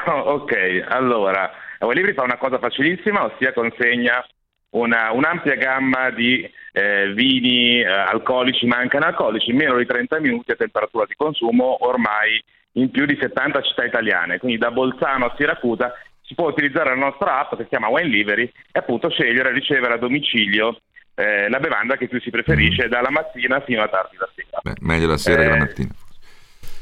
[0.07, 1.51] Oh, ok, allora,
[1.82, 4.26] Wine Livery fa una cosa facilissima, ossia consegna
[4.72, 10.20] una, un'ampia gamma di eh, vini eh, alcolici ma anche analcolici in meno di 30
[10.20, 12.41] minuti a temperatura di consumo ormai
[12.74, 14.38] in più di 70 città italiane.
[14.38, 18.09] Quindi da Bolzano a Siracusa si può utilizzare la nostra app che si chiama Wine
[18.09, 20.80] Livery e appunto scegliere e ricevere a domicilio
[21.15, 22.89] eh, la bevanda che più si preferisce mm.
[22.89, 24.59] dalla mattina fino a tardi la sera.
[24.61, 25.89] Beh, meglio la sera che la eh, mattina.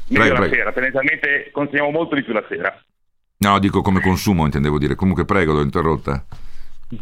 [0.08, 0.54] Meglio prego, la prego.
[0.54, 2.82] sera, tendenzialmente consegniamo molto di più la sera.
[3.38, 4.94] No, dico come consumo intendevo dire.
[4.94, 6.24] Comunque prego, l'ho interrotta.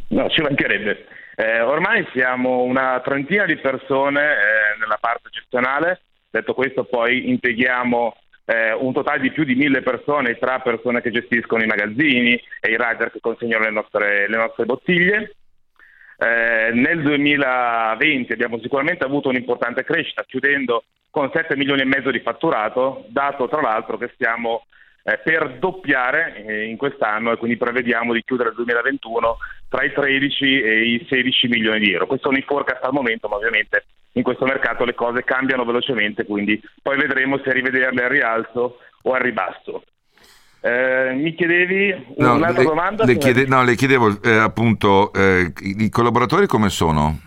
[0.09, 1.07] No, ci mancherebbe.
[1.37, 8.16] Eh, ormai siamo una trentina di persone eh, nella parte gestionale, detto questo poi impieghiamo
[8.47, 12.70] eh, un totale di più di mille persone tra persone che gestiscono i magazzini e
[12.70, 15.37] i rider che consegnano le nostre, le nostre bottiglie.
[16.18, 22.20] Eh, nel 2020 abbiamo sicuramente avuto un'importante crescita, chiudendo con 7 milioni e mezzo di
[22.20, 24.64] fatturato, dato tra l'altro che stiamo
[25.07, 29.36] eh, per doppiare eh, in quest'anno e quindi prevediamo di chiudere il 2021
[29.68, 32.07] tra i 13 e i 16 milioni di euro.
[32.07, 36.24] Questo è un forecast al momento, ma ovviamente in questo mercato le cose cambiano velocemente,
[36.24, 39.84] quindi poi vedremo se rivederle al rialzo o al ribasso.
[40.61, 43.04] Eh, mi chiedevi no, un'altra le, domanda?
[43.04, 47.20] Le, chiede, no, le chiedevo eh, appunto eh, i collaboratori come sono?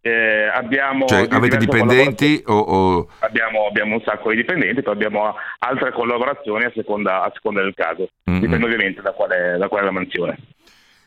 [0.00, 3.08] Eh, abbiamo cioè, avete dipendenti o, o...
[3.18, 7.74] Abbiamo, abbiamo, un sacco di dipendenti, poi abbiamo altre collaborazioni a seconda, a seconda del
[7.74, 8.40] caso, mm-hmm.
[8.40, 10.38] dipende ovviamente da quale, da qual è la mansione.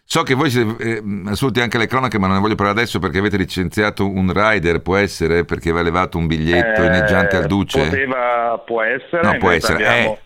[0.03, 2.99] So che voi siete eh, assolti anche le cronache, ma non ne voglio parlare adesso
[2.99, 5.45] perché avete licenziato un rider, può essere?
[5.45, 7.85] Perché aveva levato un biglietto eh, inneggiante al Duce?
[7.85, 9.21] Poteva, può essere.
[9.21, 9.85] No, può essere.
[9.85, 10.17] Abbiamo...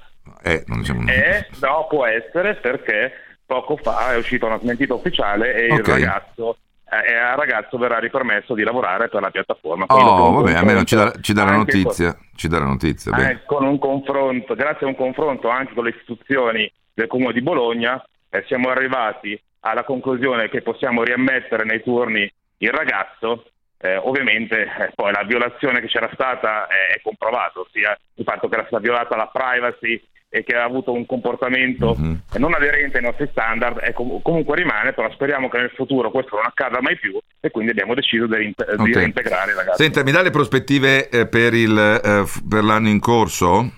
[0.41, 1.07] Eh, eh, non diciamo...
[1.07, 3.11] eh, no, può essere perché
[3.45, 5.99] poco fa è uscita una smentita ufficiale e okay.
[5.99, 6.57] il ragazzo
[6.87, 9.85] al ragazzo verrà ripermesso di lavorare per la piattaforma.
[9.87, 12.13] oh, vabbè, almeno ci dà, ci dà la notizia.
[12.13, 15.91] Con, ci la notizia eh, con un confronto, grazie a un confronto anche con le
[15.91, 22.31] istituzioni del Comune di Bologna, eh, siamo arrivati alla conclusione che possiamo riammettere nei turni
[22.57, 23.45] il ragazzo,
[23.77, 28.47] eh, ovviamente eh, poi la violazione che c'era stata è, è comprovata, ossia il fatto
[28.47, 30.01] che era stata violata la privacy
[30.35, 32.15] e che ha avuto un comportamento mm-hmm.
[32.39, 36.35] non aderente ai nostri standard e com- comunque rimane, però speriamo che nel futuro questo
[36.35, 38.91] non accada mai più e quindi abbiamo deciso di, reintegrare okay.
[38.91, 39.81] di reintegrare i ragazzi.
[39.81, 43.71] Senta, mi dà le prospettive eh, per, il, eh, per l'anno in corso?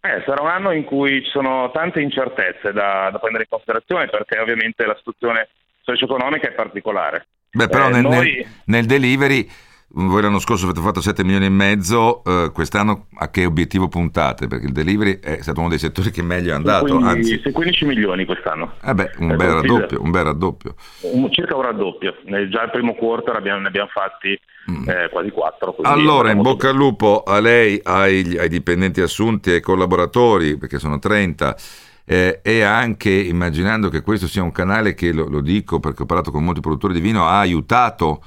[0.00, 4.08] Eh, sarà un anno in cui ci sono tante incertezze da, da prendere in considerazione
[4.08, 5.48] perché ovviamente la situazione
[5.82, 7.26] socio-economica è particolare.
[7.50, 8.12] Beh, però eh, nel, noi...
[8.14, 9.46] nel, nel delivery
[9.94, 14.46] voi l'anno scorso avete fatto 7 milioni e mezzo, eh, quest'anno a che obiettivo puntate?
[14.46, 16.96] Perché il delivery è stato uno dei settori che meglio è andato.
[16.96, 17.52] 15, anzi...
[17.52, 18.74] 15 milioni quest'anno.
[18.82, 20.74] Eh beh, un, bel raddoppio, un bel raddoppio.
[21.00, 22.14] Un, circa un raddoppio.
[22.24, 24.38] Già il primo quarter abbiamo, ne abbiamo fatti
[24.70, 24.88] mm.
[24.88, 25.76] eh, quasi 4.
[25.82, 30.98] Allora, in bocca al lupo a lei, ai, ai dipendenti assunti, ai collaboratori, perché sono
[30.98, 31.56] 30.
[32.04, 36.06] Eh, e anche immaginando che questo sia un canale che, lo, lo dico perché ho
[36.06, 38.22] parlato con molti produttori di vino, ha aiutato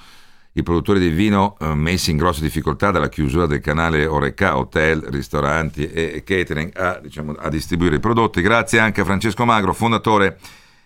[0.58, 5.02] i produttori di vino eh, messi in grossa difficoltà dalla chiusura del canale Oreca, hotel,
[5.02, 8.42] ristoranti e catering a, diciamo, a distribuire i prodotti.
[8.42, 10.40] Grazie anche a Francesco Magro, fondatore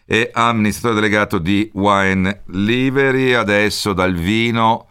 [0.05, 3.33] e amministratore delegato di Wine Livery.
[3.33, 4.87] Adesso dal vino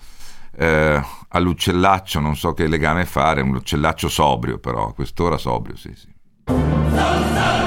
[0.56, 5.92] eh, all'uccellaccio, non so che legame fare, un uccellaccio sobrio però, a quest'ora sobrio, sì
[5.96, 7.57] sì.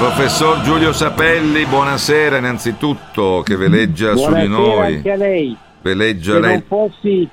[0.00, 4.94] Professor Giulio Sapelli, buonasera innanzitutto, che veleggia buonasera su di noi.
[4.94, 5.56] anche a lei.
[5.82, 6.52] Veleggia Se lei.
[6.52, 7.28] non fossi,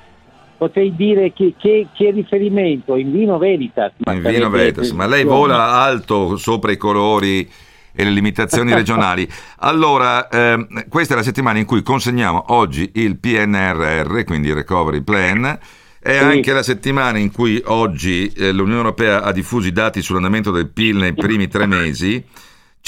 [0.58, 3.92] potrei dire che, che, che riferimento, in vino Veritas.
[4.04, 7.50] In vino Veritas, ma lei vola alto sopra i colori
[7.90, 9.26] e le limitazioni regionali.
[9.60, 15.00] Allora, eh, questa è la settimana in cui consegniamo oggi il PNRR, quindi il Recovery
[15.00, 15.58] Plan.
[15.98, 16.18] È sì.
[16.18, 20.68] anche la settimana in cui oggi eh, l'Unione Europea ha diffuso i dati sull'andamento del
[20.68, 22.22] PIL nei primi tre mesi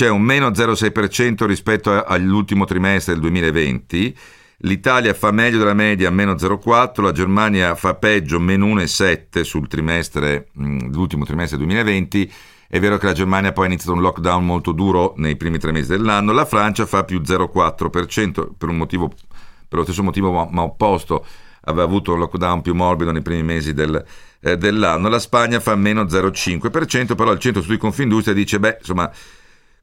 [0.01, 4.17] c'è un meno 0,6% rispetto all'ultimo trimestre del 2020.
[4.61, 10.49] L'Italia fa meglio della media, meno 0,4%, la Germania fa peggio, meno 1,7% sul trimestre,
[10.55, 12.33] l'ultimo trimestre 2020.
[12.67, 15.71] È vero che la Germania poi ha iniziato un lockdown molto duro nei primi tre
[15.71, 21.27] mesi dell'anno, la Francia fa più 0,4% per, motivo, per lo stesso motivo ma opposto,
[21.65, 24.03] aveva avuto un lockdown più morbido nei primi mesi del,
[24.41, 29.13] eh, dell'anno, la Spagna fa meno 0,5%, però il Centro Studi Confindustria dice, beh, insomma,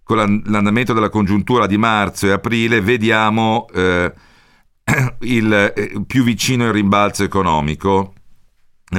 [0.07, 4.13] con l'andamento della congiuntura di marzo e aprile vediamo eh,
[5.19, 8.13] il eh, più vicino il rimbalzo economico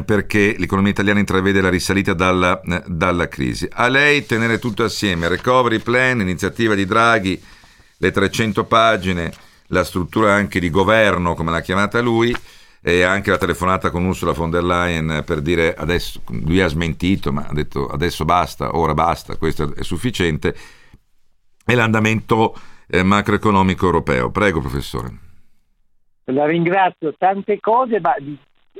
[0.05, 3.67] perché l'economia italiana intravede la risalita dalla, eh, dalla, crisi.
[3.73, 7.43] A lei tenere tutto assieme, recovery plan, iniziativa di Draghi,
[7.97, 9.33] le 300 pagine,
[9.69, 12.37] la struttura anche di governo, come l'ha chiamata lui,
[12.83, 17.33] e anche la telefonata con Ursula von der Leyen per dire adesso, lui ha smentito,
[17.33, 20.55] ma ha detto adesso basta, ora basta, questo è sufficiente
[21.71, 22.55] e l'andamento
[22.89, 24.31] eh, macroeconomico europeo.
[24.31, 25.11] Prego, professore.
[26.25, 27.15] La ringrazio.
[27.19, 28.15] Tante cose, ma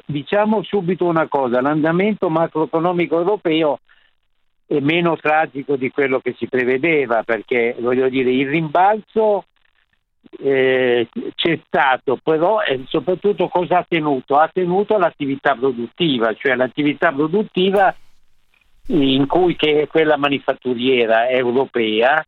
[0.07, 3.81] diciamo subito una cosa, l'andamento macroeconomico europeo
[4.67, 9.45] è meno tragico di quello che si prevedeva, perché voglio dire, il rimbalzo
[10.41, 14.37] eh, c'è stato, però e soprattutto cosa ha tenuto?
[14.37, 17.95] Ha tenuto l'attività produttiva, cioè l'attività produttiva
[18.87, 22.25] in cui che è quella manifatturiera europea,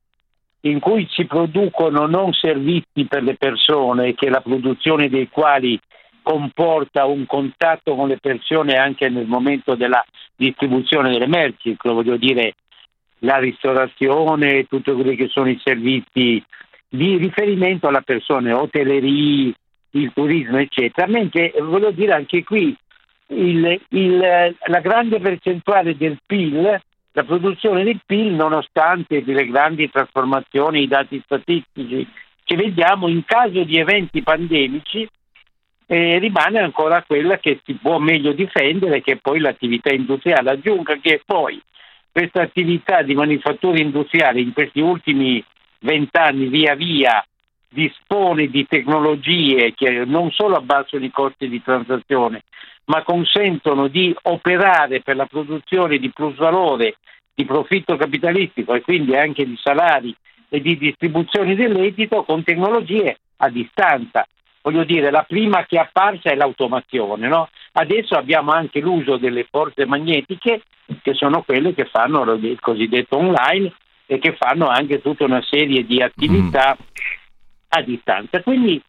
[0.62, 5.78] in cui si producono non servizi per le persone, che la produzione dei quali
[6.22, 10.04] comporta un contatto con le persone anche nel momento della
[10.36, 12.54] distribuzione delle merci, voglio dire
[13.20, 16.42] la ristorazione, tutti quelli che sono i servizi
[16.88, 19.54] di riferimento alla persona, hotellerie,
[19.92, 22.76] il turismo, eccetera, mentre voglio dire anche qui
[23.28, 26.80] il, il, la grande percentuale del PIL,
[27.12, 32.06] la produzione del PIL, nonostante le grandi trasformazioni, i dati statistici
[32.44, 35.08] che vediamo, in caso di eventi pandemici,
[35.86, 40.50] eh, rimane ancora quella che si può meglio difendere, che poi l'attività industriale.
[40.50, 41.60] Aggiunga che poi
[42.12, 45.44] questa attività di manifattura industriale in questi ultimi
[45.80, 47.24] vent'anni via via
[47.70, 52.42] dispone di tecnologie che non solo abbassano i costi di transazione,
[52.86, 56.96] ma consentono di operare per la produzione di plusvalore,
[57.32, 60.14] di profitto capitalistico e quindi anche di salari
[60.48, 64.26] e di distribuzione del reddito con tecnologie a distanza.
[64.62, 67.48] Voglio dire, la prima che è apparsa è l'automazione, no?
[67.72, 70.62] Adesso abbiamo anche l'uso delle forze magnetiche,
[71.00, 73.72] che sono quelle che fanno il cosiddetto online
[74.06, 77.19] e che fanno anche tutta una serie di attività mm.
[77.70, 78.42] A distanza.
[78.42, 78.80] Quindi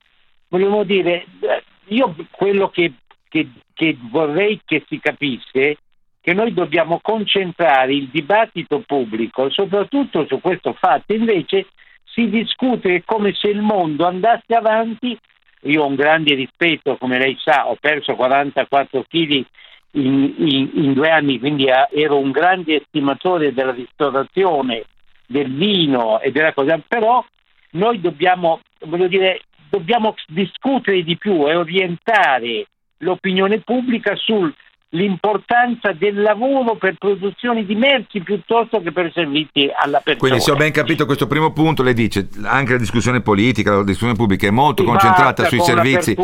[0.47, 2.93] vogliamo dire, eh, io quello che,
[3.27, 5.77] che, che vorrei che si capisse
[6.21, 11.67] che noi dobbiamo concentrare il dibattito pubblico soprattutto su questo fatto, invece
[12.05, 15.17] si discute come se il mondo andasse avanti.
[15.65, 19.45] Io ho un grande rispetto, come lei sa, ho perso 44 kg
[19.91, 24.85] in, in, in, due anni, quindi ero un grande estimatore della ristorazione
[25.27, 27.23] del vino e della cosa, però
[27.71, 32.65] noi dobbiamo, voglio dire, dobbiamo discutere di più e orientare
[32.99, 40.17] l'opinione pubblica sull'importanza del lavoro per produzione di merci piuttosto che per servizi alla persona.
[40.19, 43.83] Quindi se ho ben capito questo primo punto, lei dice anche la discussione politica, la
[43.83, 46.15] discussione pubblica è molto Si concentrata sui con servizi,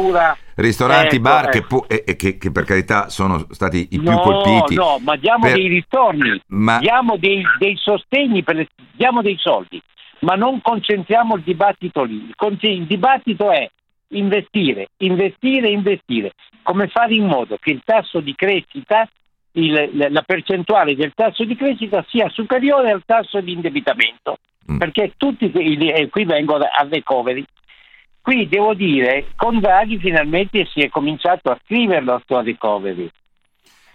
[0.56, 1.68] ristoranti, Ecco, bar, che, ecco.
[1.68, 4.76] pu- e- e che- che per carità sono stati i più no, colpiti.
[4.76, 9.82] No, ma diamo per- dei ritorni, Ma- diamo dei, dei sostegni, le- diamo dei soldi,
[10.20, 12.32] ma non concentriamo il dibattito lì.
[12.62, 13.70] Il, dibattito è
[14.10, 16.32] investire, investire, investire.
[16.64, 19.10] Come fare in modo che il tasso di crescita,
[19.54, 24.38] il- la- la percentuale del tasso di crescita sia superiore al tasso di indebitamento.
[24.72, 24.78] Mm.
[24.78, 27.46] Perché tutti, e qui vengo al recovery,
[28.28, 33.10] Qui devo dire, con Draghi finalmente si è cominciato a scriverlo sto recovery.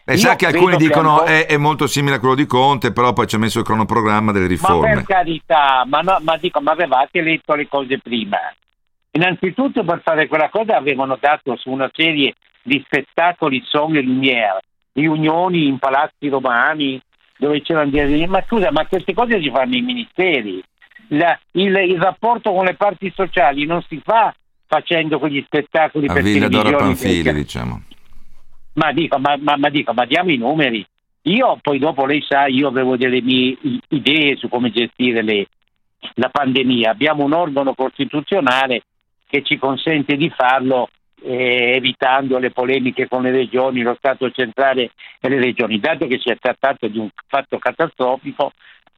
[0.04, 2.46] E Io sa che alcuni che dicono ancora- è, è molto simile a quello di
[2.46, 4.94] Conte, però poi ci ha messo il cronoprogramma delle Ma riforme.
[4.94, 8.38] per carità, ma, no, ma dico, ma avevate letto le cose prima?
[9.12, 14.60] Innanzitutto per fare quella cosa avevano dato su una serie di spettacoli son e lumière,
[14.92, 17.00] riunioni in palazzi romani
[17.36, 18.26] dove c'erano dei...
[18.26, 20.62] Ma scusa, ma queste cose si fanno nei ministeri.
[21.08, 24.34] La- il, il rapporto con le parti sociali non si fa
[24.66, 26.76] facendo quegli spettacoli A per Villa Dora.
[26.76, 27.82] Panfili, diciamo.
[28.74, 30.84] Ma dico, ma, ma- ma dico, ma diamo i numeri.
[31.22, 33.56] Io poi dopo lei sa, io avevo delle mie
[33.88, 35.46] idee su come gestire le-
[36.14, 36.90] la pandemia.
[36.90, 38.82] Abbiamo un organo costituzionale
[39.28, 40.88] che ci consente di farlo
[41.24, 45.78] eh, evitando le polemiche con le regioni, lo Stato centrale e le regioni.
[45.78, 48.52] Dato che si è trattato di un fatto catastrofico,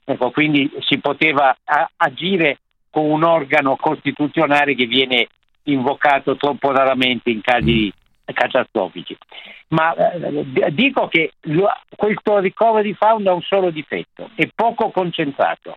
[0.05, 2.61] ecco, quindi si poteva a- agire
[2.91, 5.27] con un organo costituzionale che viene
[5.65, 7.93] invocato troppo raramente in casi
[8.33, 9.17] catastrofici.
[9.69, 15.77] Ma eh, dico che lo- questo recovery fund ha un solo difetto, è poco concentrato.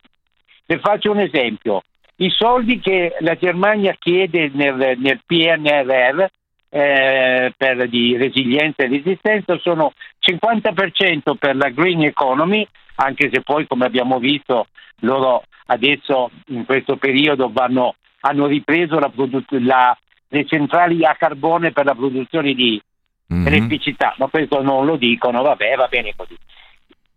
[0.65, 1.83] Le faccio un esempio.
[2.17, 6.25] I soldi che la Germania chiede nel, nel PNRR
[6.69, 13.67] eh, per, di resilienza e resistenza sono 50% per la green economy, anche se poi
[13.67, 14.67] come abbiamo visto
[15.01, 19.97] loro adesso in questo periodo vanno, hanno ripreso la produ- la-
[20.29, 22.81] le centrali a carbone per la produzione di
[23.27, 23.47] Mhm.
[23.47, 26.35] elettricità, ma questo non lo dicono, vabbè, va bene così.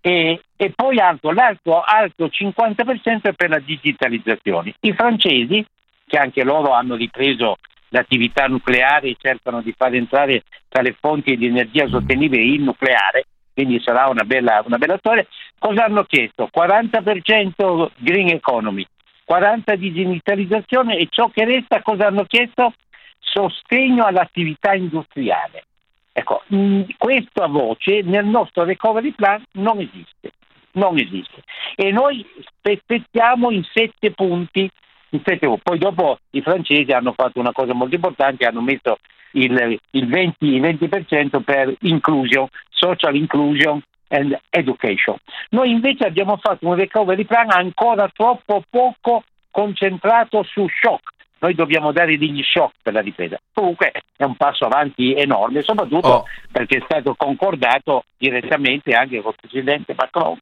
[0.00, 4.74] E, e poi altro, l'altro altro 50% è per la digitalizzazione.
[4.80, 5.64] I francesi,
[6.06, 7.58] che anche loro hanno ripreso
[7.90, 13.26] l'attività nucleare e cercano di far entrare tra le fonti di energia sostenibile il nucleare,
[13.52, 15.24] quindi sarà una bella, una bella storia,
[15.58, 16.48] cosa hanno chiesto?
[16.52, 18.84] 40% green economy,
[19.28, 22.72] 40% digitalizzazione e ciò che resta cosa hanno chiesto?
[23.20, 25.64] Sostegno all'attività industriale.
[26.12, 30.32] Ecco, mh, questa voce nel nostro recovery plan non esiste,
[30.72, 31.42] non esiste.
[31.76, 32.26] E noi
[32.58, 34.68] spezzettiamo in sette punti
[35.10, 35.46] in sette.
[35.62, 38.98] Poi dopo i francesi hanno fatto una cosa molto importante, hanno messo
[39.32, 45.16] il, il 20, 20% per inclusion, social inclusion and education.
[45.50, 51.12] Noi invece abbiamo fatto un recovery plan ancora troppo poco concentrato su shock.
[51.40, 53.38] Noi dobbiamo dare degli shock per la ripresa.
[53.52, 56.24] Comunque è un passo avanti enorme, soprattutto oh.
[56.52, 60.38] perché è stato concordato direttamente anche con il Presidente Macron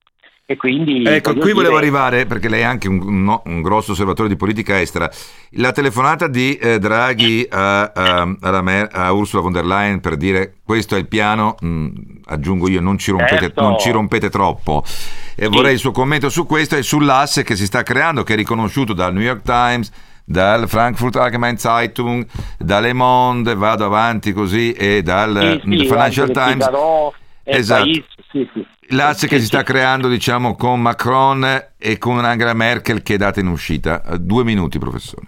[0.51, 1.53] e quindi, ecco, qui dire...
[1.53, 5.11] volevo arrivare perché lei è anche un, no, un, grosso osservatore di politica estera.
[5.51, 10.55] La telefonata di eh, Draghi a, a, Mer- a, Ursula von der Leyen per dire
[10.65, 11.89] questo è il piano, mh, mm,
[12.25, 13.61] aggiungo io, non ci rompete, certo.
[13.61, 14.83] non ci rompete troppo.
[14.87, 15.49] E sì.
[15.49, 18.95] vorrei il suo commento su questo e sull'asse che si sta creando, che è riconosciuto
[18.95, 19.93] dal New York Times,
[20.29, 22.27] dal Frankfurt Allgemeine Zeitung,
[22.59, 26.69] da Le Monde, vado avanti così, e dal sì, sì, Financial Times.
[27.45, 27.83] Esatto.
[27.83, 28.67] Paese, sì, sì.
[28.91, 33.47] L'asse che si sta creando diciamo con Macron e con Angela Merkel che date in
[33.47, 34.03] uscita?
[34.19, 35.27] Due minuti professore.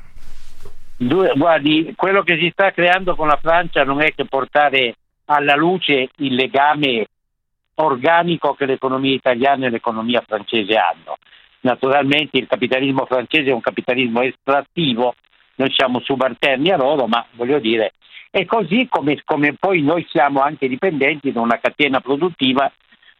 [0.96, 4.96] Due, guardi quello che si sta creando con la Francia non è che portare
[5.26, 7.06] alla luce il legame
[7.76, 11.16] organico che l'economia italiana e l'economia francese hanno
[11.60, 15.14] naturalmente il capitalismo francese è un capitalismo estrattivo
[15.56, 17.92] noi siamo subalterni a loro ma voglio dire
[18.30, 22.70] è così come, come poi noi siamo anche dipendenti da una catena produttiva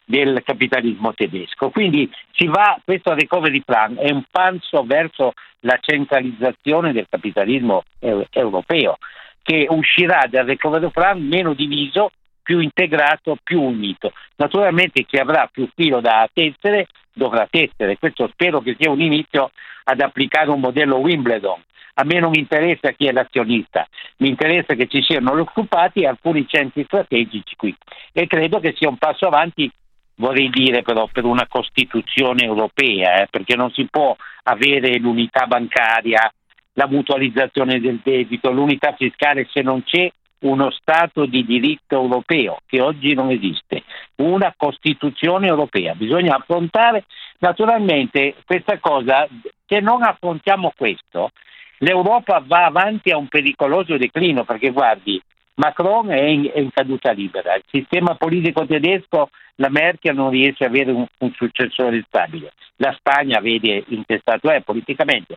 [0.05, 1.71] del capitalismo tedesco.
[1.71, 8.99] Quindi si va, questo recovery plan è un passo verso la centralizzazione del capitalismo europeo,
[9.43, 12.11] che uscirà dal recovery plan meno diviso,
[12.51, 14.13] più integrato, più unito.
[14.35, 19.53] Naturalmente chi avrà più filo da tessere dovrà tessere, questo spero che sia un inizio
[19.85, 21.63] ad applicare un modello Wimbledon.
[21.95, 23.87] A me non interessa chi è l'azionista,
[24.17, 27.73] mi interessa che ci siano occupati alcuni centri strategici qui
[28.13, 29.71] e credo che sia un passo avanti
[30.17, 36.29] vorrei dire però per una Costituzione europea, eh, perché non si può avere l'unità bancaria,
[36.73, 40.11] la mutualizzazione del debito, l'unità fiscale se non c'è
[40.41, 43.83] uno Stato di diritto europeo che oggi non esiste,
[44.17, 45.95] una Costituzione europea.
[45.95, 47.05] Bisogna affrontare
[47.39, 49.29] naturalmente questa cosa,
[49.67, 51.31] se non affrontiamo questo,
[51.79, 55.21] l'Europa va avanti a un pericoloso declino perché guardi,
[55.55, 60.65] Macron è in, è in caduta libera, il sistema politico tedesco la Merkel non riesce
[60.65, 65.37] ad avere un, un successore stabile, la Spagna vede intestato è politicamente.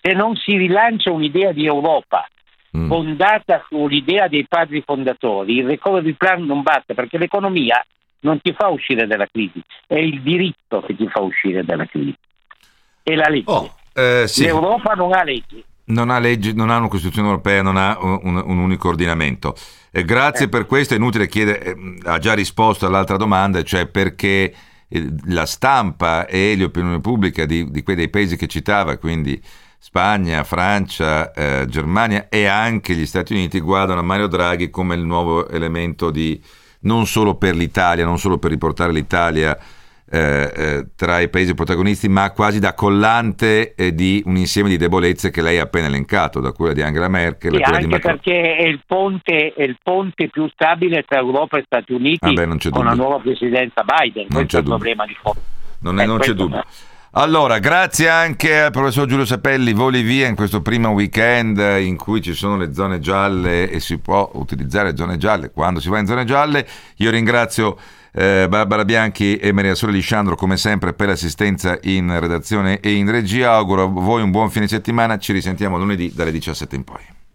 [0.00, 2.26] Se non si rilancia un'idea di Europa
[2.76, 2.88] mm.
[2.88, 7.84] fondata sull'idea dei padri fondatori, il recovery plan non batte perché l'economia
[8.20, 12.16] non ti fa uscire dalla crisi, è il diritto che ti fa uscire dalla crisi.
[13.02, 13.50] E la legge.
[13.50, 14.44] Oh, eh, sì.
[14.44, 18.42] L'Europa non ha leggi non ha, leggi, non ha una Costituzione europea, non ha un,
[18.44, 19.54] un unico ordinamento.
[19.90, 20.48] Eh, grazie eh.
[20.48, 24.54] per questo, è inutile chiedere, eh, ha già risposto all'altra domanda, cioè perché
[24.88, 29.40] eh, la stampa e l'opinione pubblica di, di quei dei paesi che citava, quindi
[29.82, 35.00] Spagna, Francia, eh, Germania e anche gli Stati Uniti guardano a Mario Draghi come il
[35.00, 36.38] nuovo elemento di
[36.80, 39.58] non solo per l'Italia, non solo per riportare l'Italia
[40.12, 44.76] eh, eh, tra i paesi protagonisti, ma quasi da collante eh, di un insieme di
[44.76, 47.54] debolezze che lei ha appena elencato, da quella di Angela Merkel.
[47.54, 48.14] Sì, anche di Macron.
[48.16, 52.32] perché è il, ponte, è il ponte più stabile tra Europa e Stati Uniti ah
[52.32, 54.26] beh, con la nuova presidenza Biden.
[54.28, 55.40] Non Questo è il problema di fondo.
[55.78, 56.64] Non, è, non c'è dubbio.
[57.14, 62.22] Allora, grazie anche al professor Giulio Sapelli, voli via in questo primo weekend in cui
[62.22, 66.06] ci sono le zone gialle e si può utilizzare zone gialle quando si va in
[66.06, 66.64] zone gialle.
[66.98, 67.76] Io ringrazio
[68.12, 73.10] eh, Barbara Bianchi e Maria Sole Lisciandro come sempre per l'assistenza in redazione e in
[73.10, 73.54] regia.
[73.54, 77.19] Auguro a voi un buon fine settimana, ci risentiamo lunedì dalle 17 in poi.